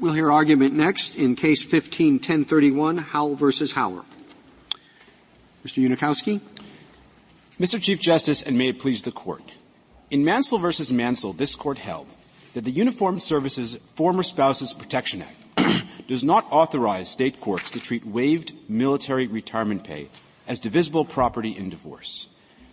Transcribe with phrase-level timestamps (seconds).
[0.00, 4.04] We'll hear argument next in Case 15-1031, Howell versus Howell.
[5.64, 5.86] Mr.
[5.86, 6.40] Unikowsky?
[7.60, 7.80] Mr.
[7.80, 9.42] Chief Justice, and may it please the Court.
[10.10, 12.08] In Mansell versus Mansell, this Court held
[12.54, 18.04] that the Uniformed Services Former Spouses Protection Act does not authorize state courts to treat
[18.06, 20.08] waived military retirement pay
[20.48, 22.28] as divisible property in divorce.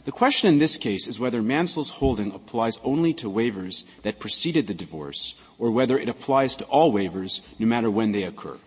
[0.05, 4.65] The question in this case is whether Mansell's holding applies only to waivers that preceded
[4.65, 8.57] the divorce or whether it applies to all waivers no matter when they occur.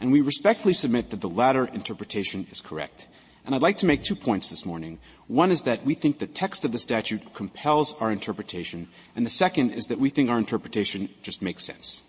[0.00, 3.08] And we respectfully submit that the latter interpretation is correct.
[3.44, 4.98] And I'd like to make two points this morning.
[5.28, 9.30] One is that we think the text of the statute compels our interpretation, and the
[9.30, 12.02] second is that we think our interpretation just makes sense.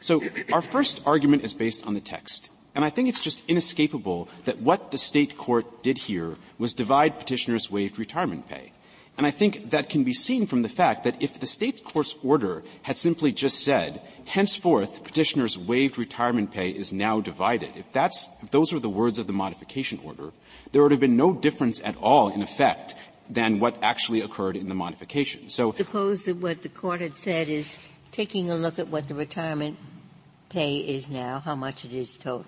[0.00, 2.48] So our first argument is based on the text.
[2.74, 7.18] And I think it's just inescapable that what the state court did here was divide
[7.18, 8.72] petitioners' waived retirement pay.
[9.18, 12.14] And I think that can be seen from the fact that if the state court's
[12.22, 18.28] order had simply just said, henceforth, petitioners' waived retirement pay is now divided, if that's,
[18.40, 20.30] if those were the words of the modification order,
[20.70, 22.94] there would have been no difference at all in effect
[23.28, 25.48] than what actually occurred in the modification.
[25.48, 27.76] So suppose that what the court had said is
[28.12, 29.78] taking a look at what the retirement
[30.48, 32.46] pay is now, how much it is total.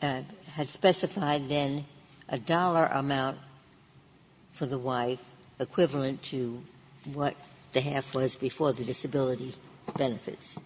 [0.00, 0.22] Uh,
[0.52, 1.84] had specified then
[2.28, 3.38] a dollar amount
[4.56, 5.22] for the wife
[5.60, 6.62] equivalent to
[7.12, 7.34] what
[7.72, 9.54] the half was before the disability
[9.96, 10.56] benefits.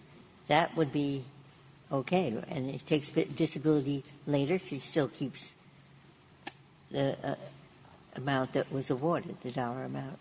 [0.47, 1.25] That would be
[1.91, 2.33] okay.
[2.47, 5.53] And it takes disability later, she still keeps
[6.89, 7.35] the uh,
[8.15, 10.17] amount that was awarded, the dollar amount.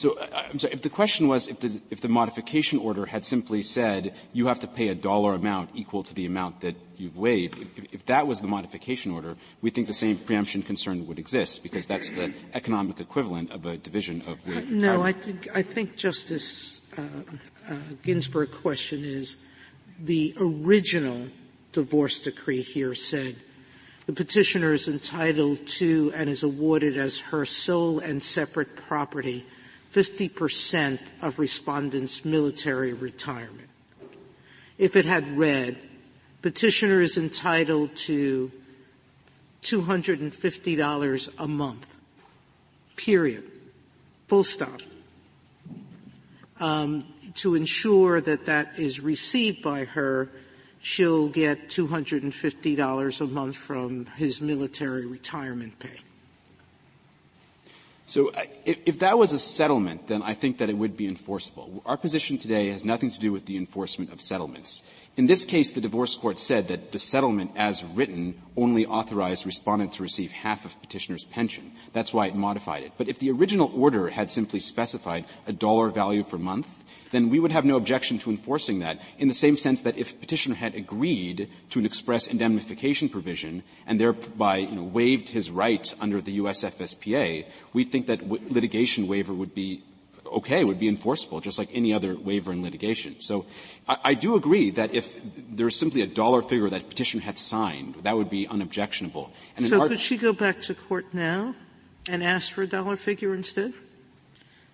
[0.00, 3.26] So uh, I'm sorry, if the question was if the, if the modification order had
[3.26, 7.18] simply said you have to pay a dollar amount equal to the amount that you've
[7.18, 11.18] waived, if, if that was the modification order, we think the same preemption concern would
[11.18, 14.70] exist because that's the economic equivalent of a division of waived.
[14.70, 17.02] No, I think I think Justice uh,
[17.68, 19.36] uh, Ginsburg's question is
[19.98, 21.28] the original
[21.72, 23.36] divorce decree here said
[24.06, 29.44] the petitioner is entitled to and is awarded as her sole and separate property
[29.92, 33.68] 50% of respondents' military retirement.
[34.78, 35.78] If it had read,
[36.42, 38.52] petitioner is entitled to
[39.62, 41.96] $250 a month,
[42.96, 43.44] period,
[44.26, 44.80] full stop,
[46.60, 50.28] um, to ensure that that is received by her,
[50.80, 55.98] she'll get $250 a month from his military retirement pay.
[58.10, 58.32] So
[58.64, 61.80] if, that was a settlement, then I think that it would be enforceable.
[61.86, 64.82] Our position today has nothing to do with the enforcement of settlements.
[65.16, 69.92] In this case, the divorce court said that the settlement as written only authorized respondent
[69.92, 71.70] to receive half of petitioner's pension.
[71.92, 72.92] That's why it modified it.
[72.98, 76.66] But if the original order had simply specified a dollar value per month,
[77.10, 80.20] then we would have no objection to enforcing that in the same sense that if
[80.20, 85.94] petitioner had agreed to an express indemnification provision and thereby you know, waived his rights
[86.00, 89.82] under the USFSPA, we'd think that w- litigation waiver would be
[90.26, 93.18] okay, would be enforceable, just like any other waiver in litigation.
[93.20, 93.46] So
[93.88, 95.12] I, I, do agree that if
[95.50, 99.32] there's simply a dollar figure that petitioner had signed, that would be unobjectionable.
[99.56, 101.56] And so could she go back to court now
[102.08, 103.72] and ask for a dollar figure instead?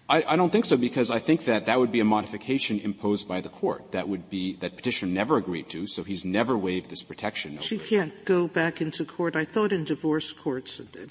[0.08, 3.26] I, I, don't think so because I think that that would be a modification imposed
[3.26, 3.92] by the court.
[3.92, 7.58] That would be that petitioner never agreed to, so he's never waived this protection.
[7.60, 9.34] She can't go back into court.
[9.34, 11.10] I thought in divorce courts that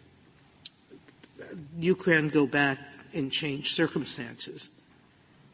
[1.78, 2.79] you can go back
[3.13, 4.69] and change circumstances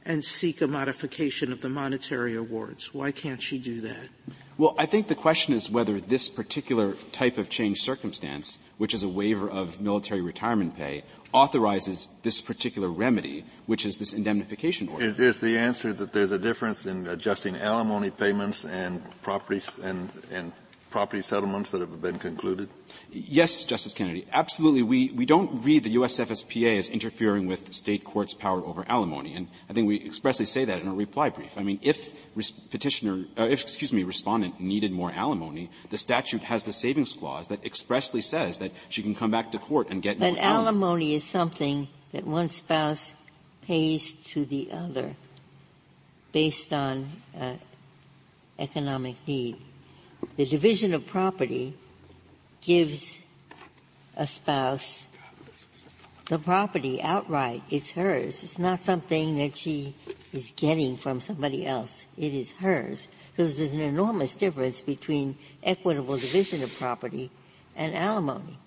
[0.05, 2.93] and seek a modification of the monetary awards.
[2.93, 4.09] Why can't she do that?
[4.57, 9.03] Well, I think the question is whether this particular type of change circumstance, which is
[9.03, 11.03] a waiver of military retirement pay,
[11.33, 15.05] authorizes this particular remedy, which is this indemnification order.
[15.05, 20.09] Is, is the answer that there's a difference in adjusting alimony payments and property and,
[20.31, 20.51] and
[20.91, 22.69] property settlements that have been concluded?
[23.09, 24.27] Yes, Justice Kennedy.
[24.31, 24.83] Absolutely.
[24.83, 29.33] We, we don't read the USFSPA as interfering with state courts' power over alimony.
[29.33, 31.57] And I think we expressly say that in our reply brief.
[31.57, 32.13] I mean, if
[32.69, 37.47] petitioner, uh, if, excuse me, respondent needed more alimony, the statute has the savings clause
[37.47, 40.67] that expressly says that she can come back to court and get but more alimony.
[40.67, 43.15] alimony is something that one spouse
[43.61, 45.15] pays to the other
[46.31, 47.09] based on
[47.39, 47.53] uh,
[48.59, 49.57] economic need.
[50.37, 51.75] The division of property
[52.61, 53.17] gives
[54.15, 55.07] a spouse
[56.31, 57.61] the property outright.
[57.69, 58.41] It's hers.
[58.41, 59.93] It's not something that she
[60.31, 62.05] is getting from somebody else.
[62.17, 63.09] It is hers.
[63.35, 67.31] So there's an enormous difference between equitable division of property
[67.75, 68.57] and alimony.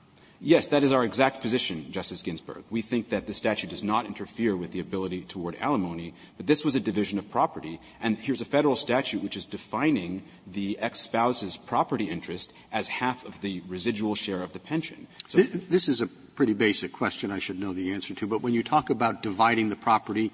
[0.40, 2.64] Yes, that is our exact position, Justice Ginsburg.
[2.68, 6.46] We think that the statute does not interfere with the ability to award alimony, but
[6.46, 10.78] this was a division of property, and here's a federal statute which is defining the
[10.80, 15.06] ex-spouse's property interest as half of the residual share of the pension.
[15.28, 18.52] So this is a pretty basic question I should know the answer to, but when
[18.52, 20.30] you talk about dividing the property,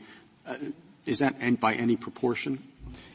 [0.47, 0.57] uh,
[1.07, 2.63] is that by any proportion?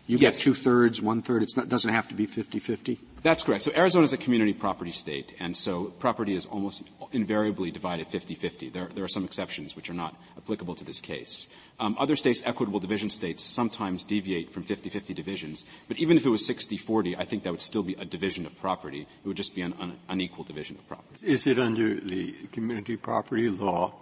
[0.07, 0.38] You yes.
[0.38, 3.00] get two-thirds, one-third, it doesn't have to be 50-50?
[3.24, 3.63] That's correct.
[3.63, 8.72] So Arizona is a community property state, and so property is almost invariably divided 50-50.
[8.72, 11.48] There, there are some exceptions which are not applicable to this case.
[11.80, 15.66] Um, other states, equitable division states, sometimes deviate from 50-50 divisions.
[15.88, 18.56] But even if it was 60-40, I think that would still be a division of
[18.62, 19.08] property.
[19.24, 21.25] It would just be an un- unequal division of property.
[21.25, 23.94] Is it under the community property law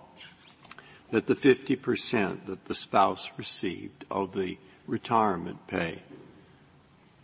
[1.11, 4.57] that the 50 percent that the spouse received of the
[4.87, 6.03] retirement pay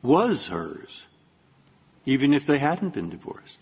[0.02, 1.08] was hers,
[2.06, 3.60] even if they hadn't been divorced.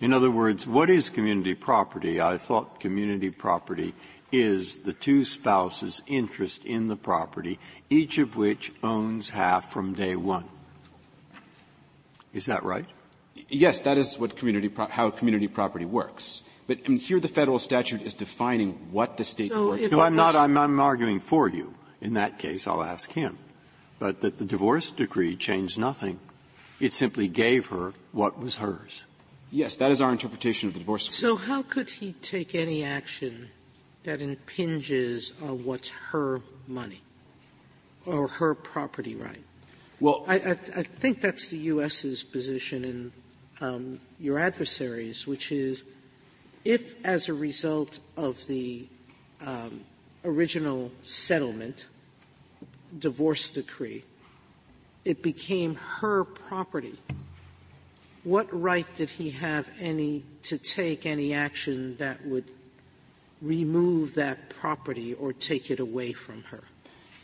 [0.00, 2.20] In other words, what is community property?
[2.20, 3.94] I thought community property
[4.32, 7.58] is the two spouses' interest in the property,
[7.88, 10.44] each of which owns half from day one.
[12.34, 12.84] Is that right?
[13.48, 16.42] Yes, that is what community pro- how community property works.
[16.66, 19.90] But I mean, here the federal statute is defining what the state so court.
[19.90, 20.34] No, I'm not.
[20.34, 21.72] I'm, I'm arguing for you.
[22.00, 23.38] In that case, I'll ask him.
[23.98, 26.20] But that the divorce decree changed nothing.
[26.78, 29.04] It simply gave her what was hers.
[29.50, 31.30] Yes, that is our interpretation of the divorce decree.
[31.30, 33.50] So how could he take any action
[34.04, 37.00] that impinges on what's her money
[38.04, 39.42] or her property right?
[39.98, 43.12] Well, I, I, I think that's the U.S.'s position and
[43.60, 45.84] um, your adversaries, which is
[46.64, 48.86] if, as a result of the
[49.40, 49.80] um,
[50.26, 51.86] original settlement,
[52.98, 54.04] divorce decree,
[55.04, 56.98] it became her property.
[58.24, 62.44] What right did he have any to take any action that would
[63.40, 66.62] remove that property or take it away from her?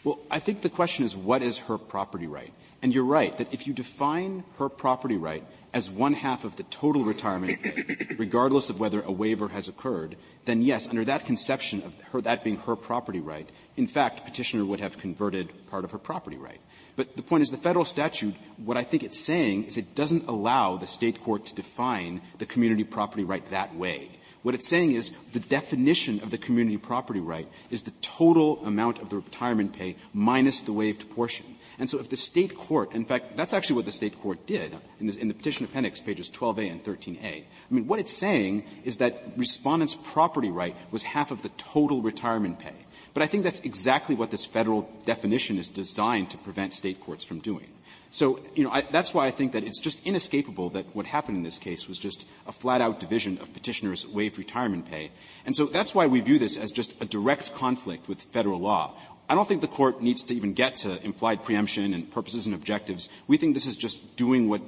[0.04, 2.52] Well, I think the question is what is her property right?
[2.82, 6.64] And you're right that if you define her property right as one half of the
[6.64, 7.84] total retirement pay,
[8.18, 12.44] regardless of whether a waiver has occurred, then yes, under that conception of her, that
[12.44, 16.60] being her property right, in fact, petitioner would have converted part of her property right.
[16.94, 20.28] But the point is the federal statute, what I think it's saying is it doesn't
[20.28, 24.10] allow the state court to define the community property right that way.
[24.42, 28.98] What it's saying is the definition of the community property right is the total amount
[28.98, 31.46] of the retirement pay minus the waived portion.
[31.78, 34.76] And so if the state court, in fact, that's actually what the state court did
[35.00, 37.24] in, in the petition appendix, pages 12a and 13a.
[37.24, 42.02] I mean, what it's saying is that respondent's property right was half of the total
[42.02, 42.74] retirement pay.
[43.14, 47.24] But I think that's exactly what this federal definition is designed to prevent state courts
[47.24, 47.68] from doing.
[48.10, 51.38] So, you know, I, that's why I think that it's just inescapable that what happened
[51.38, 55.12] in this case was just a flat-out division of petitioners' waived retirement pay.
[55.46, 58.94] And so that's why we view this as just a direct conflict with federal law.
[59.32, 62.54] I don't think the court needs to even get to implied preemption and purposes and
[62.54, 63.08] objectives.
[63.26, 64.60] We think this is just doing what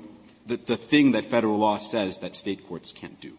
[0.47, 3.37] the, the thing that federal law says that state courts can't do.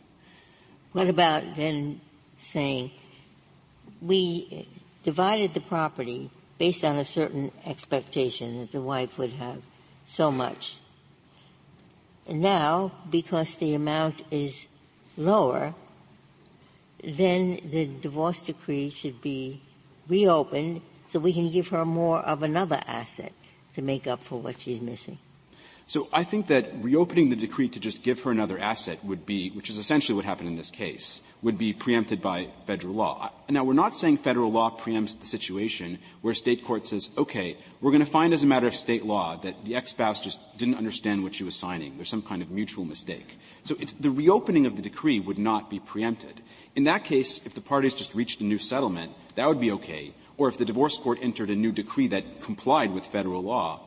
[0.91, 1.99] What about then
[2.37, 2.91] saying
[4.03, 4.67] we
[5.03, 6.29] divided the property
[6.59, 9.63] based on a certain expectation that the wife would have
[10.05, 10.77] so much.
[12.27, 14.67] And now, because the amount is
[15.17, 15.73] lower,
[17.03, 19.63] then the divorce decree should be
[20.07, 23.33] reopened so we can give her more of another asset
[23.75, 25.17] to make up for what she's missing.
[25.87, 29.51] So I think that reopening the decree to just give her another asset would be,
[29.51, 33.31] which is essentially what happened in this case, would be preempted by federal law.
[33.49, 37.91] Now we're not saying federal law preempts the situation where state court says, okay, we're
[37.91, 41.21] going to find as a matter of state law that the ex-spouse just didn't understand
[41.21, 41.97] what she was signing.
[41.97, 43.37] There's some kind of mutual mistake.
[43.61, 46.41] So the reopening of the decree would not be preempted.
[46.75, 50.15] In that case, if the parties just reached a new settlement, that would be okay.
[50.37, 53.79] Or if the divorce court entered a new decree that complied with federal law,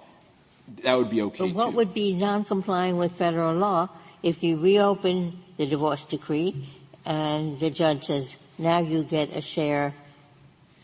[0.82, 3.88] that would be okay but what would be non-complying with federal law
[4.22, 6.68] if you reopen the divorce decree
[7.06, 9.94] and the judge says, now you get a share,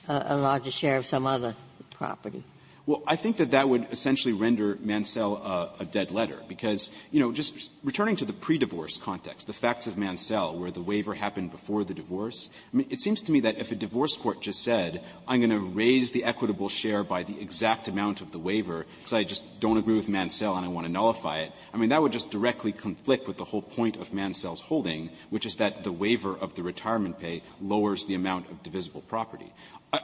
[0.08, 1.54] uh, a larger share of some other
[1.90, 2.42] property?
[2.86, 7.18] Well, I think that that would essentially render Mansell a, a, dead letter because, you
[7.18, 11.50] know, just returning to the pre-divorce context, the facts of Mansell where the waiver happened
[11.50, 14.62] before the divorce, I mean, it seems to me that if a divorce court just
[14.62, 18.84] said, I'm going to raise the equitable share by the exact amount of the waiver
[18.98, 21.88] because I just don't agree with Mansell and I want to nullify it, I mean,
[21.88, 25.84] that would just directly conflict with the whole point of Mansell's holding, which is that
[25.84, 29.54] the waiver of the retirement pay lowers the amount of divisible property.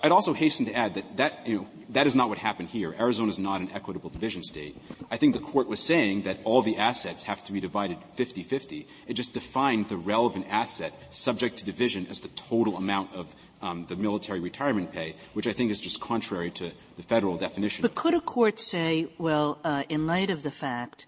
[0.02, 2.94] I'd also hasten to add that that, you know, that is not what happened here.
[2.98, 4.80] Arizona is not an equitable division state.
[5.10, 8.86] I think the court was saying that all the assets have to be divided 50-50.
[9.06, 13.86] It just defined the relevant asset subject to division as the total amount of um,
[13.86, 17.82] the military retirement pay, which I think is just contrary to the federal definition.
[17.82, 21.06] But could a court say, well, uh, in light of the fact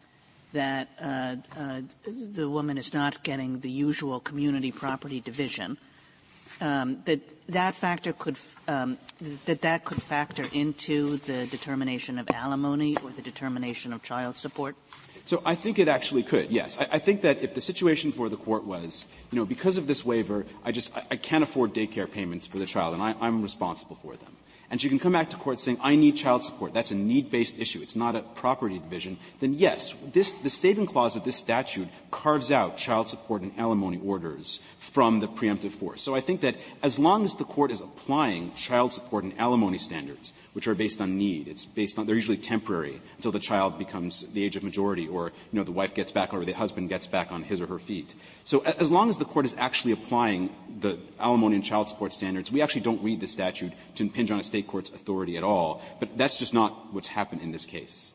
[0.53, 5.79] that uh, uh, the woman is not getting the usual community property division,
[6.62, 8.38] that that factor could
[8.69, 8.99] um,
[9.45, 14.76] that that could factor into the determination of alimony or the determination of child support?
[15.25, 16.76] So I think it actually could, yes.
[16.78, 20.04] I, think that if the situation for the court was, you know, because of this
[20.04, 23.40] waiver, I just, I, I can't afford daycare payments for the child and I, I'm
[23.40, 24.37] responsible for them
[24.73, 26.73] and she can come back to court saying, I need child support.
[26.73, 27.83] That's a need-based issue.
[27.83, 29.19] It's not a property division.
[29.38, 34.00] Then yes, this, the saving clause of this statute carves out child support and alimony
[34.02, 36.00] orders from the preemptive force.
[36.00, 39.76] So I think that as long as the court is applying child support and alimony
[39.76, 41.49] standards, which are based on need.
[41.49, 45.33] It's based on, they're usually temporary until the child becomes the age of majority or,
[45.51, 47.79] you know, the wife gets back or the husband gets back on his or her
[47.79, 48.15] feet.
[48.45, 52.53] So as long as the court is actually applying the alimony and child support standards,
[52.53, 55.83] we actually don't read the statute to impinge on a state court's authority at all.
[56.01, 58.13] But that's just not what's happened in this case.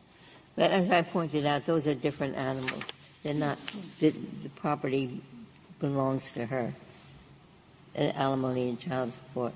[0.56, 2.84] But as I pointed out, those are different animals.
[3.24, 3.58] They're not,
[4.00, 4.10] the,
[4.44, 5.22] the property
[5.80, 6.74] belongs to her.
[7.98, 9.54] Uh, alimony and child support.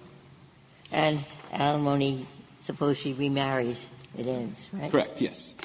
[0.91, 1.19] And
[1.51, 2.25] alimony
[2.61, 3.87] Suppose she remarries,
[4.17, 4.91] it ends, right?
[4.91, 5.55] Correct, yes.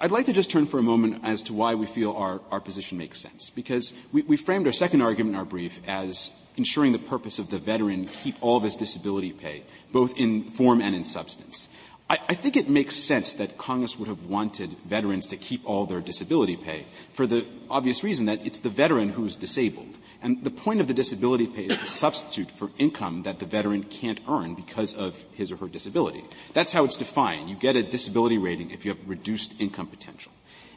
[0.00, 2.60] I'd like to just turn for a moment as to why we feel our, our
[2.60, 3.50] position makes sense.
[3.50, 7.50] Because we, we framed our second argument in our brief as ensuring the purpose of
[7.50, 11.68] the veteran keep all of his disability pay, both in form and in substance.
[12.08, 15.86] I, I, think it makes sense that Congress would have wanted veterans to keep all
[15.86, 16.84] their disability pay
[17.14, 19.96] for the obvious reason that it's the veteran who's disabled.
[20.20, 23.84] And the point of the disability pay is to substitute for income that the veteran
[23.84, 26.24] can't earn because of his or her disability.
[26.52, 27.48] That's how it's defined.
[27.48, 30.32] You get a disability rating if you have reduced income potential.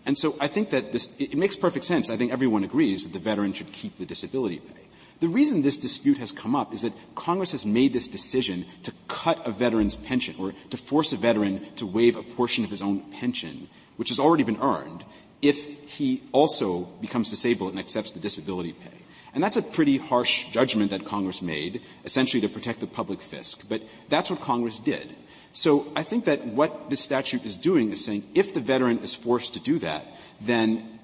[0.06, 2.10] And so I think that this, it makes perfect sense.
[2.10, 4.87] I think everyone agrees that the veteran should keep the disability pay.
[5.20, 8.94] The reason this dispute has come up is that Congress has made this decision to
[9.08, 12.84] cut a veteran's pension or to force a veteran to waive a portion of his
[12.84, 15.04] own pension, which has already been earned,
[15.42, 15.58] if
[15.90, 18.92] he also becomes disabled and accepts the disability pay.
[19.34, 23.58] And that's a pretty harsh judgment that Congress made, essentially to protect the public fisc.
[23.68, 25.16] But that's what Congress did.
[25.52, 29.14] So I think that what this statute is doing is saying if the veteran is
[29.14, 30.06] forced to do that,
[30.42, 30.97] then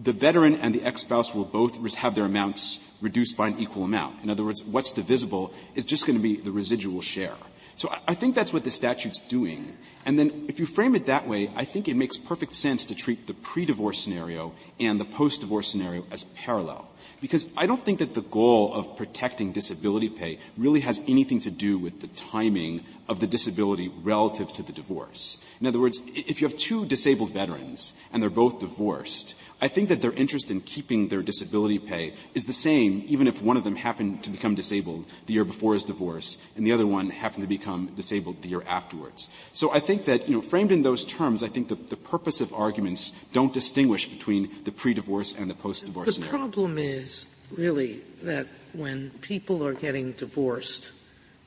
[0.00, 4.22] the veteran and the ex-spouse will both have their amounts reduced by an equal amount.
[4.22, 7.36] In other words, what's divisible is just going to be the residual share.
[7.76, 9.76] So I think that's what the statute's doing.
[10.04, 12.94] And then if you frame it that way, I think it makes perfect sense to
[12.94, 16.88] treat the pre-divorce scenario and the post-divorce scenario as parallel.
[17.20, 21.50] Because I don't think that the goal of protecting disability pay really has anything to
[21.50, 25.38] do with the timing of the disability relative to the divorce.
[25.60, 29.88] In other words, if you have two disabled veterans and they're both divorced, I think
[29.88, 33.64] that their interest in keeping their disability pay is the same even if one of
[33.64, 37.42] them happened to become disabled the year before his divorce and the other one happened
[37.42, 39.28] to become disabled the year afterwards.
[39.52, 42.40] So I think that, you know, framed in those terms, I think that the purpose
[42.40, 46.32] of arguments don't distinguish between the pre-divorce and the post-divorce the scenario.
[46.32, 50.92] The problem is really that when people are getting divorced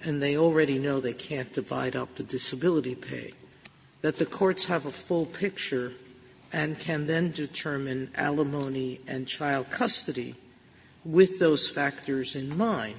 [0.06, 3.34] and they already know they can't divide up the disability pay,
[4.02, 5.94] that the courts have a full picture
[6.54, 10.36] and can then determine alimony and child custody
[11.04, 12.96] with those factors in mind.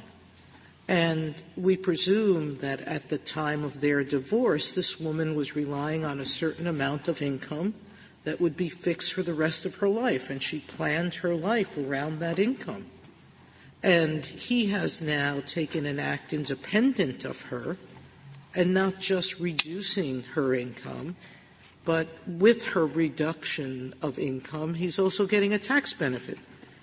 [0.88, 6.20] And we presume that at the time of their divorce, this woman was relying on
[6.20, 7.74] a certain amount of income
[8.24, 11.76] that would be fixed for the rest of her life, and she planned her life
[11.76, 12.86] around that income.
[13.82, 17.76] And he has now taken an act independent of her
[18.54, 21.16] and not just reducing her income,
[21.84, 26.38] but with her reduction of income, he's also getting a tax benefit.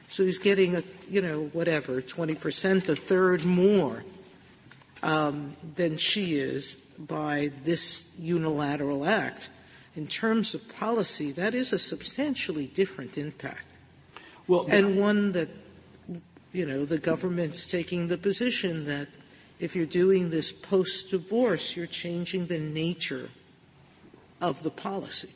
[0.07, 4.03] So he's getting a, you know, whatever, 20%, a third more
[5.01, 9.49] um, than she is by this unilateral act.
[9.95, 13.65] In terms of policy, that is a substantially different impact.
[14.47, 15.49] Well, and one that,
[16.53, 19.07] you know, the government's taking the position that
[19.59, 23.29] if you're doing this post-divorce, you're changing the nature
[24.39, 25.29] of the policy?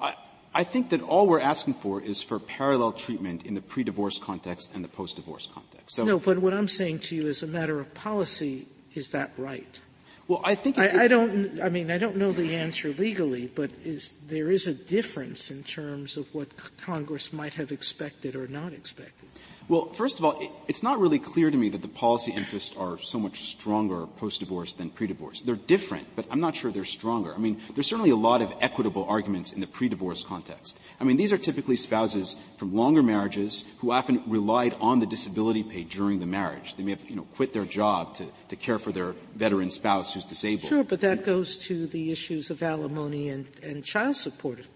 [0.00, 0.14] I,
[0.54, 4.70] I think that all we're asking for is for parallel treatment in the pre-divorce context
[4.74, 5.96] and the post-divorce context.
[5.96, 9.32] So, no, but what I'm saying to you as a matter of policy, is that
[9.36, 9.80] right?
[10.26, 11.60] Well, I think I, I, don't.
[11.60, 15.62] I mean, I don't know the answer legally, but is there is a difference in
[15.64, 19.28] terms of what Congress might have expected or not expected?
[19.66, 22.74] Well, first of all, it, it's not really clear to me that the policy interests
[22.76, 25.40] are so much stronger post-divorce than pre-divorce.
[25.40, 27.34] They're different, but I'm not sure they're stronger.
[27.34, 30.78] I mean, there's certainly a lot of equitable arguments in the pre-divorce context.
[31.00, 35.62] I mean, these are typically spouses from longer marriages who often relied on the disability
[35.62, 36.76] pay during the marriage.
[36.76, 40.12] They may have, you know, quit their job to, to care for their veteran spouse
[40.12, 40.68] who's disabled.
[40.68, 44.66] Sure, but that goes to the issues of alimony and, and child support.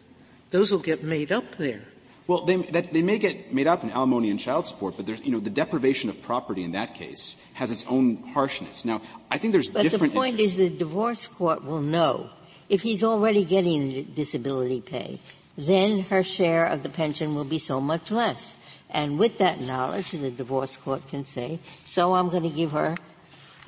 [0.51, 1.83] Those will get made up there.
[2.29, 5.21] Well, they, that, they may get made up in alimony and child support, but there's,
[5.23, 8.85] you know, the deprivation of property in that case has its own harshness.
[8.85, 10.13] Now, I think there's but different.
[10.13, 10.59] But the point interests.
[10.61, 12.29] is, the divorce court will know
[12.69, 15.21] if he's already getting disability pay,
[15.57, 18.57] then her share of the pension will be so much less.
[18.91, 22.97] And with that knowledge, the divorce court can say, so I'm going to give her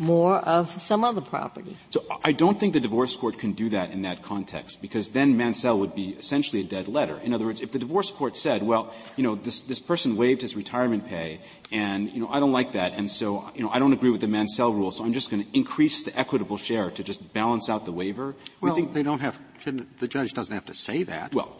[0.01, 1.77] more of some other property.
[1.91, 5.37] So I don't think the divorce court can do that in that context because then
[5.37, 7.19] Mansell would be essentially a dead letter.
[7.23, 10.41] In other words, if the divorce court said, well, you know, this, this person waived
[10.41, 11.41] his retirement pay
[11.71, 14.23] and, you know, I don't like that and so, you know, I don't agree with
[14.23, 17.69] the Mansell rule so I'm just going to increase the equitable share to just balance
[17.69, 18.35] out the waiver.
[18.61, 21.35] Well, we think, they don't have, the judge doesn't have to say that.
[21.35, 21.57] Well,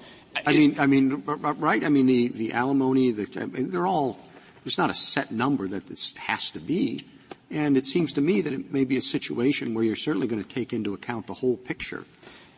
[0.47, 1.85] I mean, I mean, right?
[1.85, 4.19] I mean, the, the alimony, the, I mean, they're all,
[4.65, 7.05] there's not a set number that this has to be.
[7.51, 10.43] And it seems to me that it may be a situation where you're certainly going
[10.43, 12.05] to take into account the whole picture.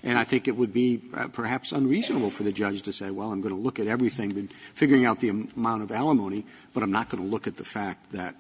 [0.03, 3.31] And I think it would be uh, perhaps unreasonable for the judge to say, well,
[3.31, 6.45] I'm going to look at everything, figuring out the amount of alimony,
[6.75, 8.35] but I'm not going to look at the fact that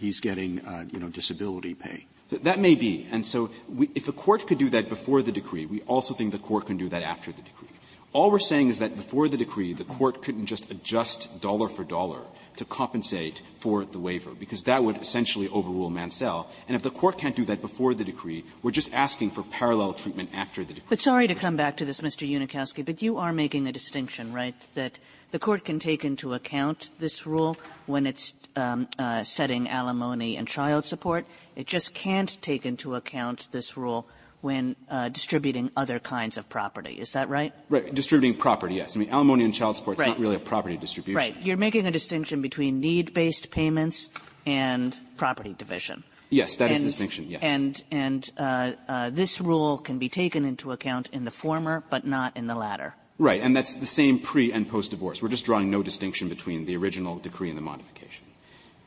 [0.00, 2.06] he's getting, uh, you know, disability pay.
[2.30, 3.06] That may be.
[3.10, 6.32] And so we, if a court could do that before the decree, we also think
[6.32, 7.68] the court can do that after the decree.
[8.14, 11.84] All we're saying is that before the decree, the court couldn't just adjust dollar for
[11.84, 12.20] dollar
[12.56, 16.50] to compensate for the waiver, because that would essentially overrule Mansell.
[16.68, 19.94] And if the court can't do that before the decree, we're just asking for parallel
[19.94, 20.86] treatment after the decree.
[20.88, 22.28] But sorry to come back to this, Mr.
[22.28, 24.98] Unikowsky, but you are making a distinction, right, that
[25.30, 27.56] the court can take into account this rule
[27.86, 31.24] when it's um, uh, setting alimony and child support.
[31.56, 34.06] It just can't take into account this rule
[34.42, 37.00] when uh, distributing other kinds of property.
[37.00, 37.54] Is that right?
[37.70, 37.94] Right.
[37.94, 38.96] Distributing property, yes.
[38.96, 40.08] I mean, alimony and child support is right.
[40.08, 41.16] not really a property distribution.
[41.16, 41.36] Right.
[41.40, 44.10] You're making a distinction between need-based payments
[44.44, 46.04] and property division.
[46.28, 47.28] Yes, that and, is the distinction.
[47.28, 47.42] Yes.
[47.42, 52.06] And and uh, uh, this rule can be taken into account in the former, but
[52.06, 52.94] not in the latter.
[53.18, 55.22] Right, and that's the same pre and post divorce.
[55.22, 58.24] We're just drawing no distinction between the original decree and the modification.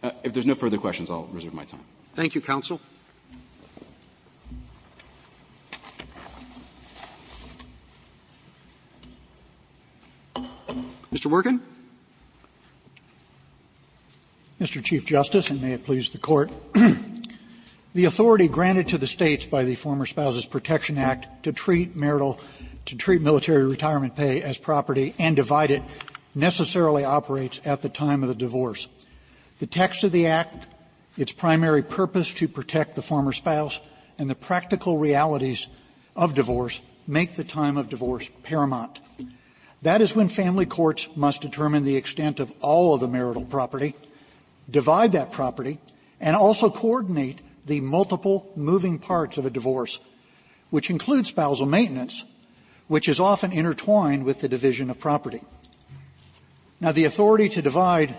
[0.02, 1.86] Uh, if there's no further questions, I'll reserve my time.
[2.16, 2.82] Thank you, counsel.
[11.26, 11.32] Mr.
[11.32, 11.60] Wirken?
[14.62, 14.84] Mr.
[14.84, 16.52] Chief Justice, and may it please the court.
[17.96, 22.40] the authority granted to the states by the Former Spouses Protection Act to treat marital,
[22.86, 25.82] to treat military retirement pay as property and divide it
[26.36, 28.88] necessarily operates at the time of the divorce.
[29.58, 30.68] The text of the act,
[31.18, 33.80] its primary purpose to protect the former spouse,
[34.20, 35.66] and the practical realities
[36.16, 39.00] of divorce make the time of divorce paramount.
[39.86, 43.94] That is when family courts must determine the extent of all of the marital property,
[44.68, 45.80] divide that property,
[46.20, 50.00] and also coordinate the multiple moving parts of a divorce,
[50.72, 52.24] which includes spousal maintenance,
[52.88, 55.42] which is often intertwined with the division of property.
[56.82, 58.18] Now the authority to divide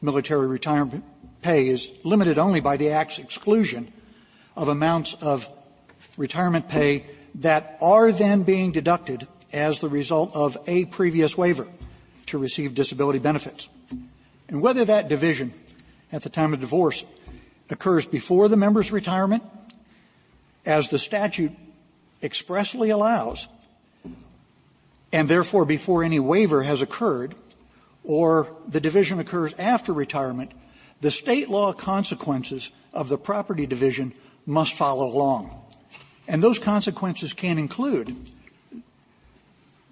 [0.00, 1.02] military retirement
[1.42, 3.92] pay is limited only by the Act's exclusion
[4.54, 5.48] of amounts of
[6.16, 11.66] retirement pay that are then being deducted as the result of a previous waiver
[12.26, 13.68] to receive disability benefits.
[14.48, 15.52] And whether that division
[16.12, 17.04] at the time of divorce
[17.70, 19.42] occurs before the member's retirement,
[20.66, 21.52] as the statute
[22.22, 23.46] expressly allows,
[25.12, 27.34] and therefore before any waiver has occurred,
[28.02, 30.50] or the division occurs after retirement,
[31.00, 34.12] the state law consequences of the property division
[34.46, 35.60] must follow along.
[36.26, 38.16] And those consequences can include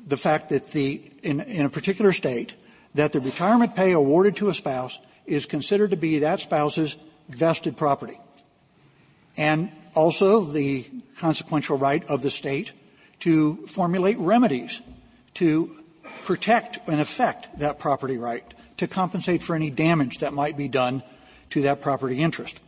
[0.06, 2.54] the fact that the, in, in a particular state,
[2.94, 6.96] that the retirement pay awarded to a spouse is considered to be that spouse's
[7.28, 8.18] vested property.
[9.36, 10.86] And also the
[11.18, 12.72] consequential right of the state
[13.20, 14.80] to formulate remedies
[15.34, 15.82] to
[16.24, 18.44] protect and affect that property right,
[18.76, 21.02] to compensate for any damage that might be done
[21.50, 22.58] to that property interest.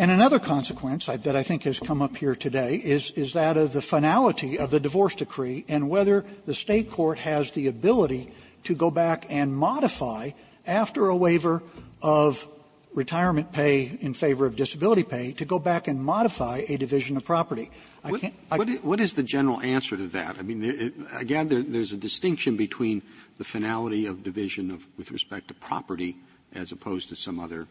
[0.00, 3.74] And another consequence that I think has come up here today is, is that of
[3.74, 8.32] the finality of the divorce decree and whether the state court has the ability
[8.64, 10.30] to go back and modify
[10.66, 11.62] after a waiver
[12.00, 12.48] of
[12.94, 17.24] retirement pay in favor of disability pay to go back and modify a division of
[17.26, 17.70] property.
[18.02, 20.38] I what, I, what, is, what is the general answer to that?
[20.38, 23.02] I mean, it, again, there, there's a distinction between
[23.36, 26.16] the finality of division of, with respect to property
[26.54, 27.66] as opposed to some other,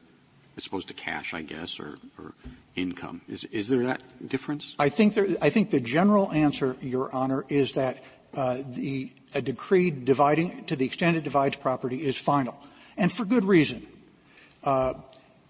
[0.60, 2.34] as opposed to cash, I guess, or, or
[2.76, 3.22] income.
[3.30, 4.76] Is, is there that difference?
[4.78, 9.42] I think there, I think the general answer, Your Honor, is that uh, the a
[9.42, 12.60] decree dividing to the extent it divides property is final,
[12.98, 13.88] and for good reason.
[14.64, 14.96] Uh,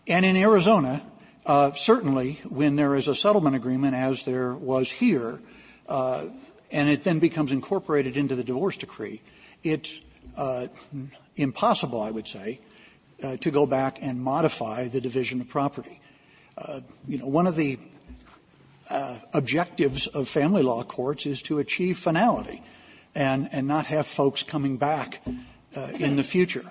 [0.05, 1.01] and in Arizona,
[1.45, 5.41] uh, certainly when there is a settlement agreement, as there was here,
[5.87, 6.25] uh,
[6.71, 9.21] and it then becomes incorporated into the divorce decree,
[9.63, 9.99] it's
[10.37, 10.67] uh,
[11.35, 12.59] impossible, I would say,
[13.21, 15.99] to go back and modify the division of property.
[16.57, 17.77] Uh, you know, one of the
[19.33, 22.63] objectives of family law courts is to achieve finality
[23.15, 25.21] and, and not have folks coming back
[25.75, 26.69] uh, in the future.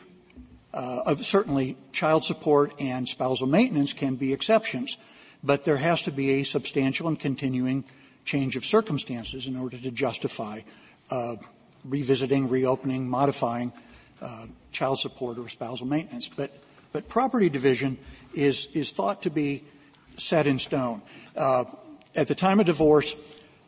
[0.72, 4.96] Uh, certainly, child support and spousal maintenance can be exceptions,
[5.42, 7.84] but there has to be a substantial and continuing
[8.24, 10.60] change of circumstances in order to justify
[11.10, 11.36] uh,
[11.84, 13.80] revisiting, reopening, modifying uh,
[14.72, 16.28] child support or spousal maintenance.
[16.28, 16.56] But,
[16.92, 17.98] but property division
[18.34, 19.64] is is thought to be
[20.18, 21.02] set in stone.
[21.36, 21.64] Uh,
[22.14, 23.14] at the time of divorce,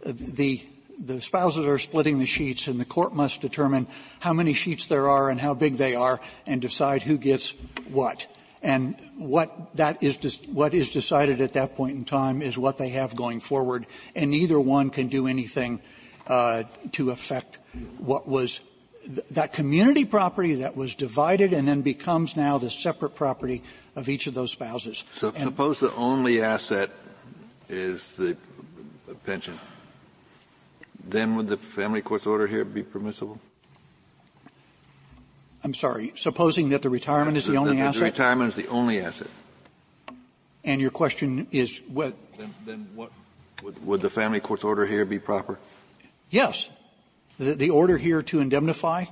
[0.04, 0.62] uh, the
[0.98, 3.86] the spouses are splitting the sheets and the court must determine
[4.18, 7.54] how many sheets there are and how big they are and decide who gets
[7.88, 8.26] what.
[8.62, 12.90] And what that is, what is decided at that point in time is what they
[12.90, 15.80] have going forward and neither one can do anything,
[16.26, 17.56] uh, to affect
[17.96, 18.60] what was
[19.04, 23.62] th- that community property that was divided and then becomes now the separate property
[23.96, 25.04] of each of those spouses.
[25.16, 26.90] So and suppose the only asset
[27.68, 28.36] is the
[29.26, 29.58] pension
[31.04, 33.40] then would the family court's order here be permissible?
[35.62, 38.00] I'm sorry, supposing that the retirement is the, the only the, asset?
[38.00, 39.28] The retirement is the only asset.
[40.64, 42.14] And your question is what?
[42.38, 43.12] Then, then what?
[43.62, 45.58] Would, would, the family court's order here be proper?
[46.30, 46.70] Yes.
[47.40, 49.06] The, the order here to indemnify,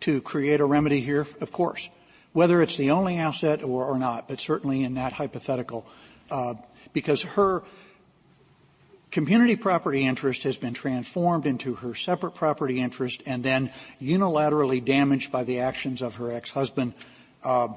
[0.00, 1.88] to create a remedy here, of course.
[2.34, 5.86] Whether it's the only asset or, or not, but certainly in that hypothetical,
[6.30, 6.54] uh,
[6.92, 7.62] because her
[9.10, 15.32] community property interest has been transformed into her separate property interest and then unilaterally damaged
[15.32, 16.92] by the actions of her ex-husband.
[17.42, 17.68] Uh,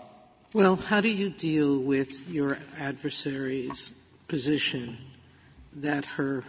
[0.54, 3.92] well, how do you deal with your adversary's
[4.28, 4.98] position
[5.78, 6.44] that her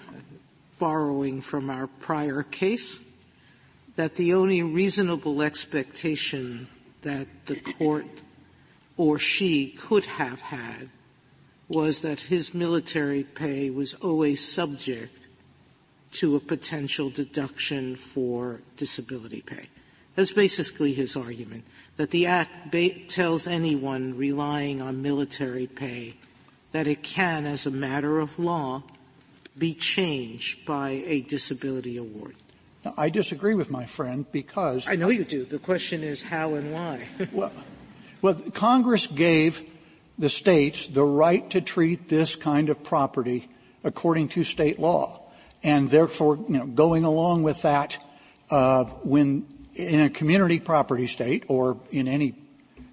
[0.81, 3.01] borrowing from our prior case,
[3.97, 6.69] that the only reasonable expectation
[7.03, 8.07] that the court
[8.97, 10.89] or she could have had
[11.69, 15.27] was that his military pay was always subject
[16.13, 19.69] to a potential deduction for disability pay.
[20.15, 21.65] That's basically his argument.
[21.97, 26.15] That the Act ba- tells anyone relying on military pay
[26.73, 28.83] that it can, as a matter of law,
[29.57, 32.35] be changed by a disability award.
[32.85, 35.45] Now, I disagree with my friend because I know you do.
[35.45, 37.07] The question is how and why.
[37.33, 37.53] well,
[38.21, 39.71] well, Congress gave
[40.19, 43.49] the states the right to treat this kind of property
[43.83, 45.21] according to state law.
[45.63, 47.99] And therefore, you know, going along with that,
[48.51, 52.35] uh, when in a community property state or in any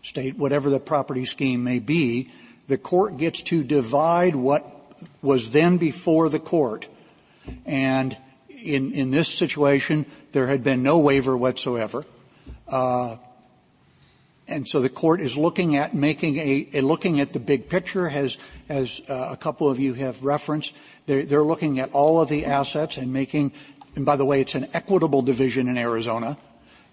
[0.04, 2.32] state, whatever the property scheme may be,
[2.68, 4.66] the court gets to divide what
[5.22, 6.88] was then before the court.
[7.66, 8.18] And
[8.62, 12.06] in, in this situation, there had been no waiver whatsoever.
[12.68, 13.18] Uh,
[14.48, 18.10] and so the court is looking at making a, a looking at the big picture,
[18.10, 20.74] as as uh, a couple of you have referenced.
[21.06, 23.54] They're, they're looking at all of the assets and making.
[23.96, 26.38] And by the way, it's an equitable division in Arizona.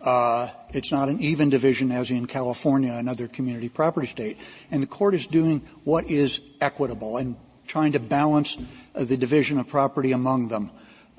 [0.00, 4.38] Uh, it's not an even division as in California, another community property state.
[4.70, 8.56] And the court is doing what is equitable and trying to balance
[8.94, 10.70] uh, the division of property among them.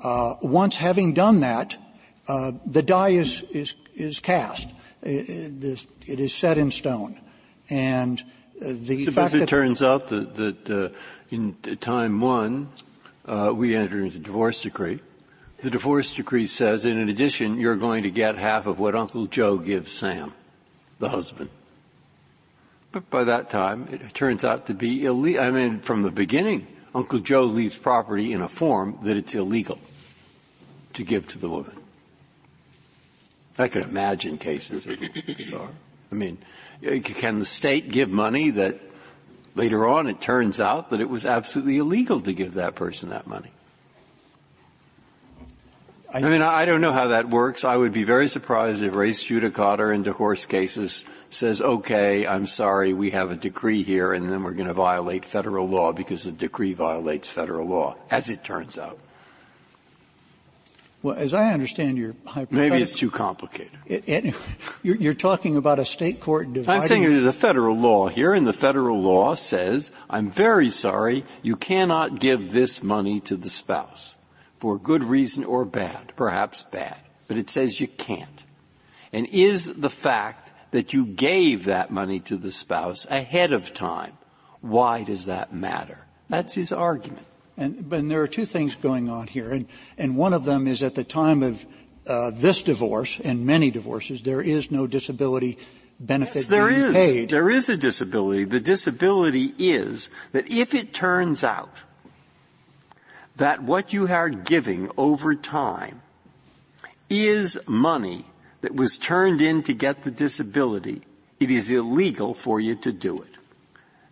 [0.04, 1.78] Uh, once having done that,
[2.28, 4.70] uh, the die is is is cast
[5.02, 7.20] it, it is set in stone.
[7.70, 8.22] And
[8.62, 10.90] uh, the so fact it turns out that, that uh,
[11.30, 12.70] in time one,
[13.26, 15.00] uh, we enter into divorce decree.
[15.62, 19.58] The divorce decree says, in addition, you're going to get half of what Uncle Joe
[19.58, 20.34] gives Sam,
[21.00, 21.50] the husband.
[22.92, 25.44] But by that time, it turns out to be illegal.
[25.44, 29.80] I mean, from the beginning, Uncle Joe leaves property in a form that it's illegal
[30.94, 31.78] to give to the woman.
[33.58, 35.70] I could imagine cases bizarre.
[36.12, 36.38] I mean,
[36.82, 38.80] can the state give money that
[39.56, 43.28] later on it turns out that it was absolutely illegal to give that person that
[43.28, 43.52] money?
[46.12, 47.64] I, I mean, I don't know how that works.
[47.64, 52.94] I would be very surprised if res judicata in divorce cases says, okay, I'm sorry,
[52.94, 56.32] we have a decree here, and then we're going to violate federal law because the
[56.32, 58.98] decree violates federal law, as it turns out.
[61.02, 63.72] Well, as I understand your hypothetical, maybe it's too complicated.
[63.86, 64.36] It, it,
[64.84, 66.82] you're, you're, talking about a state court dividing.
[66.82, 71.24] I'm saying there's a federal law here, and the federal law says, "I'm very sorry,
[71.42, 74.18] you cannot give this money to the spouse
[74.60, 76.98] for good reason or bad, perhaps bad,
[77.30, 78.44] but it says you can't."
[79.14, 84.18] And is the fact that you gave that money to the spouse ahead of time,
[84.62, 86.00] why does that matter?
[86.30, 87.26] That's his argument.
[87.60, 89.68] And, but there are two things going on here, and,
[89.98, 91.66] and one of them is at the time of
[92.08, 95.58] uh, this divorce and many divorces, there is no disability
[96.00, 96.94] benefit yes, there being is.
[96.94, 97.30] paid.
[97.30, 98.46] There is a disability.
[98.46, 101.82] The disability is that if it turns out
[103.36, 106.02] that what you are giving over time
[107.10, 108.26] is money
[108.62, 111.02] that was turned in to get the disability,
[111.42, 113.36] it is illegal for you to do it.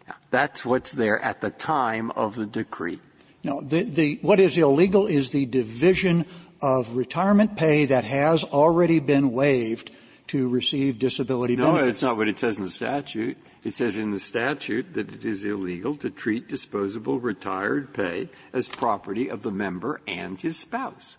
[0.05, 2.99] Now, that's what's there at the time of the decree.
[3.47, 6.25] No, the, the, what is illegal is the division
[6.61, 9.89] of retirement pay that has already been waived
[10.27, 11.83] to receive disability no, benefits.
[11.83, 13.37] No, it's not what it says in the statute.
[13.63, 18.67] It says in the statute that it is illegal to treat disposable retired pay as
[18.67, 21.15] property of the member and his spouse.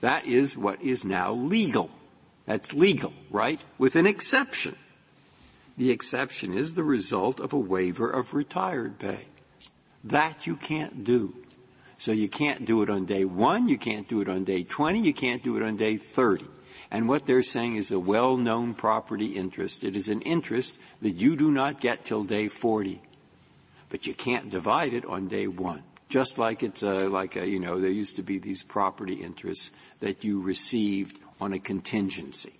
[0.00, 1.88] That is what is now legal.
[2.46, 3.60] That's legal, right?
[3.78, 4.74] With an exception.
[5.78, 9.26] The exception is the result of a waiver of retired pay.
[10.02, 11.36] That you can't do.
[12.00, 15.00] So you can't do it on day one, you can't do it on day 20,
[15.00, 16.46] you can't do it on day 30.
[16.90, 19.84] And what they're saying is a well-known property interest.
[19.84, 23.02] It is an interest that you do not get till day 40.
[23.90, 25.82] But you can't divide it on day one.
[26.08, 29.70] Just like it's a, like a, you know, there used to be these property interests
[30.00, 32.54] that you received on a contingency.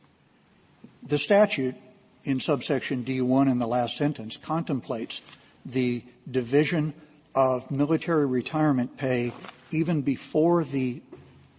[1.03, 1.77] The statute
[2.25, 5.23] in subsection D1 in the last sentence contemplates
[5.65, 6.93] the division
[7.35, 9.33] of military retirement pay
[9.71, 11.01] even before the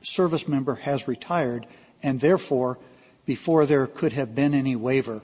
[0.03, 1.65] service member has retired
[2.03, 2.77] and therefore
[3.25, 5.21] before there could have been any waiver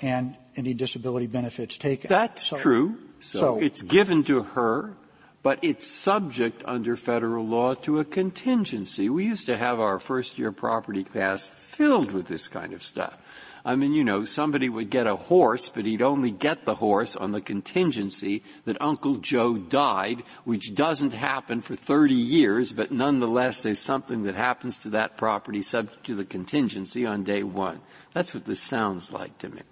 [0.00, 2.08] and any disability benefits taken.
[2.08, 2.98] That's so, true.
[3.20, 4.94] So, so it's given to her,
[5.42, 9.08] but it's subject under federal law to a contingency.
[9.08, 13.18] We used to have our first year property class filled with this kind of stuff.
[13.64, 17.16] I mean, you know, somebody would get a horse, but he'd only get the horse
[17.16, 23.62] on the contingency that Uncle Joe died, which doesn't happen for 30 years, but nonetheless
[23.62, 27.80] there's something that happens to that property subject to the contingency on day one.
[28.12, 29.62] That's what this sounds like to me.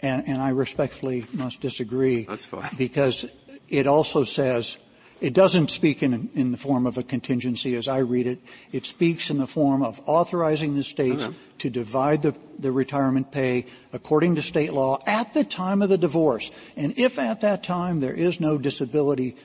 [0.00, 2.24] And, and I respectfully must disagree.
[2.24, 2.70] That's fine.
[2.76, 3.26] Because
[3.68, 4.76] it also says
[5.20, 8.40] it doesn't speak in, in, the form of a contingency as I read it.
[8.72, 11.36] It speaks in the form of authorizing the states okay.
[11.58, 15.98] to divide the, the, retirement pay according to state law at the time of the
[15.98, 16.50] divorce.
[16.76, 19.36] And if at that time there is no disability,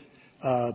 [0.42, 0.74] uh,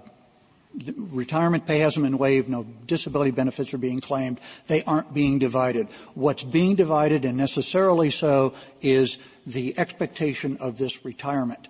[0.96, 5.88] retirement pay hasn't been waived, no disability benefits are being claimed, they aren't being divided.
[6.14, 11.68] What's being divided, and necessarily so, is the expectation of this retirement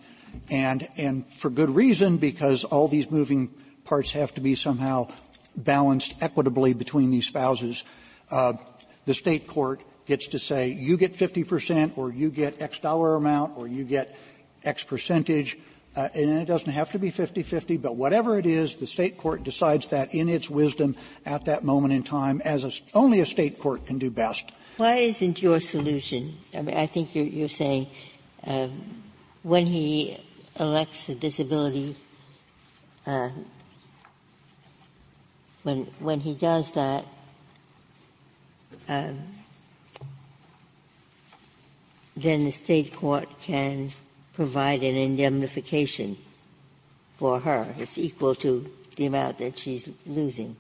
[0.51, 3.49] and and for good reason because all these moving
[3.85, 5.09] parts have to be somehow
[5.57, 7.85] balanced equitably between these spouses.
[8.31, 8.55] Uh,
[9.07, 13.57] the state court gets to say you get 50% or you get X dollar amount
[13.57, 14.17] or you get
[14.65, 15.59] X percentage.
[15.97, 19.43] Uh, and it doesn't have to be 50-50, but whatever it is, the state court
[19.43, 20.95] decides that in its wisdom
[21.27, 24.53] at that moment in time, as a, only a state court can do best.
[24.77, 26.39] Why isn't your solution?
[26.55, 27.89] I mean, I think you're, you're saying
[28.47, 29.00] um,
[29.43, 30.19] when he
[30.59, 31.97] elects a disability,
[33.07, 33.31] uh,
[35.63, 37.05] when when he does that,
[38.89, 39.21] um,
[42.17, 43.91] then the state court can
[44.35, 46.17] provide an indemnification
[47.17, 47.75] for her.
[47.79, 50.57] It's equal to the amount that she's losing.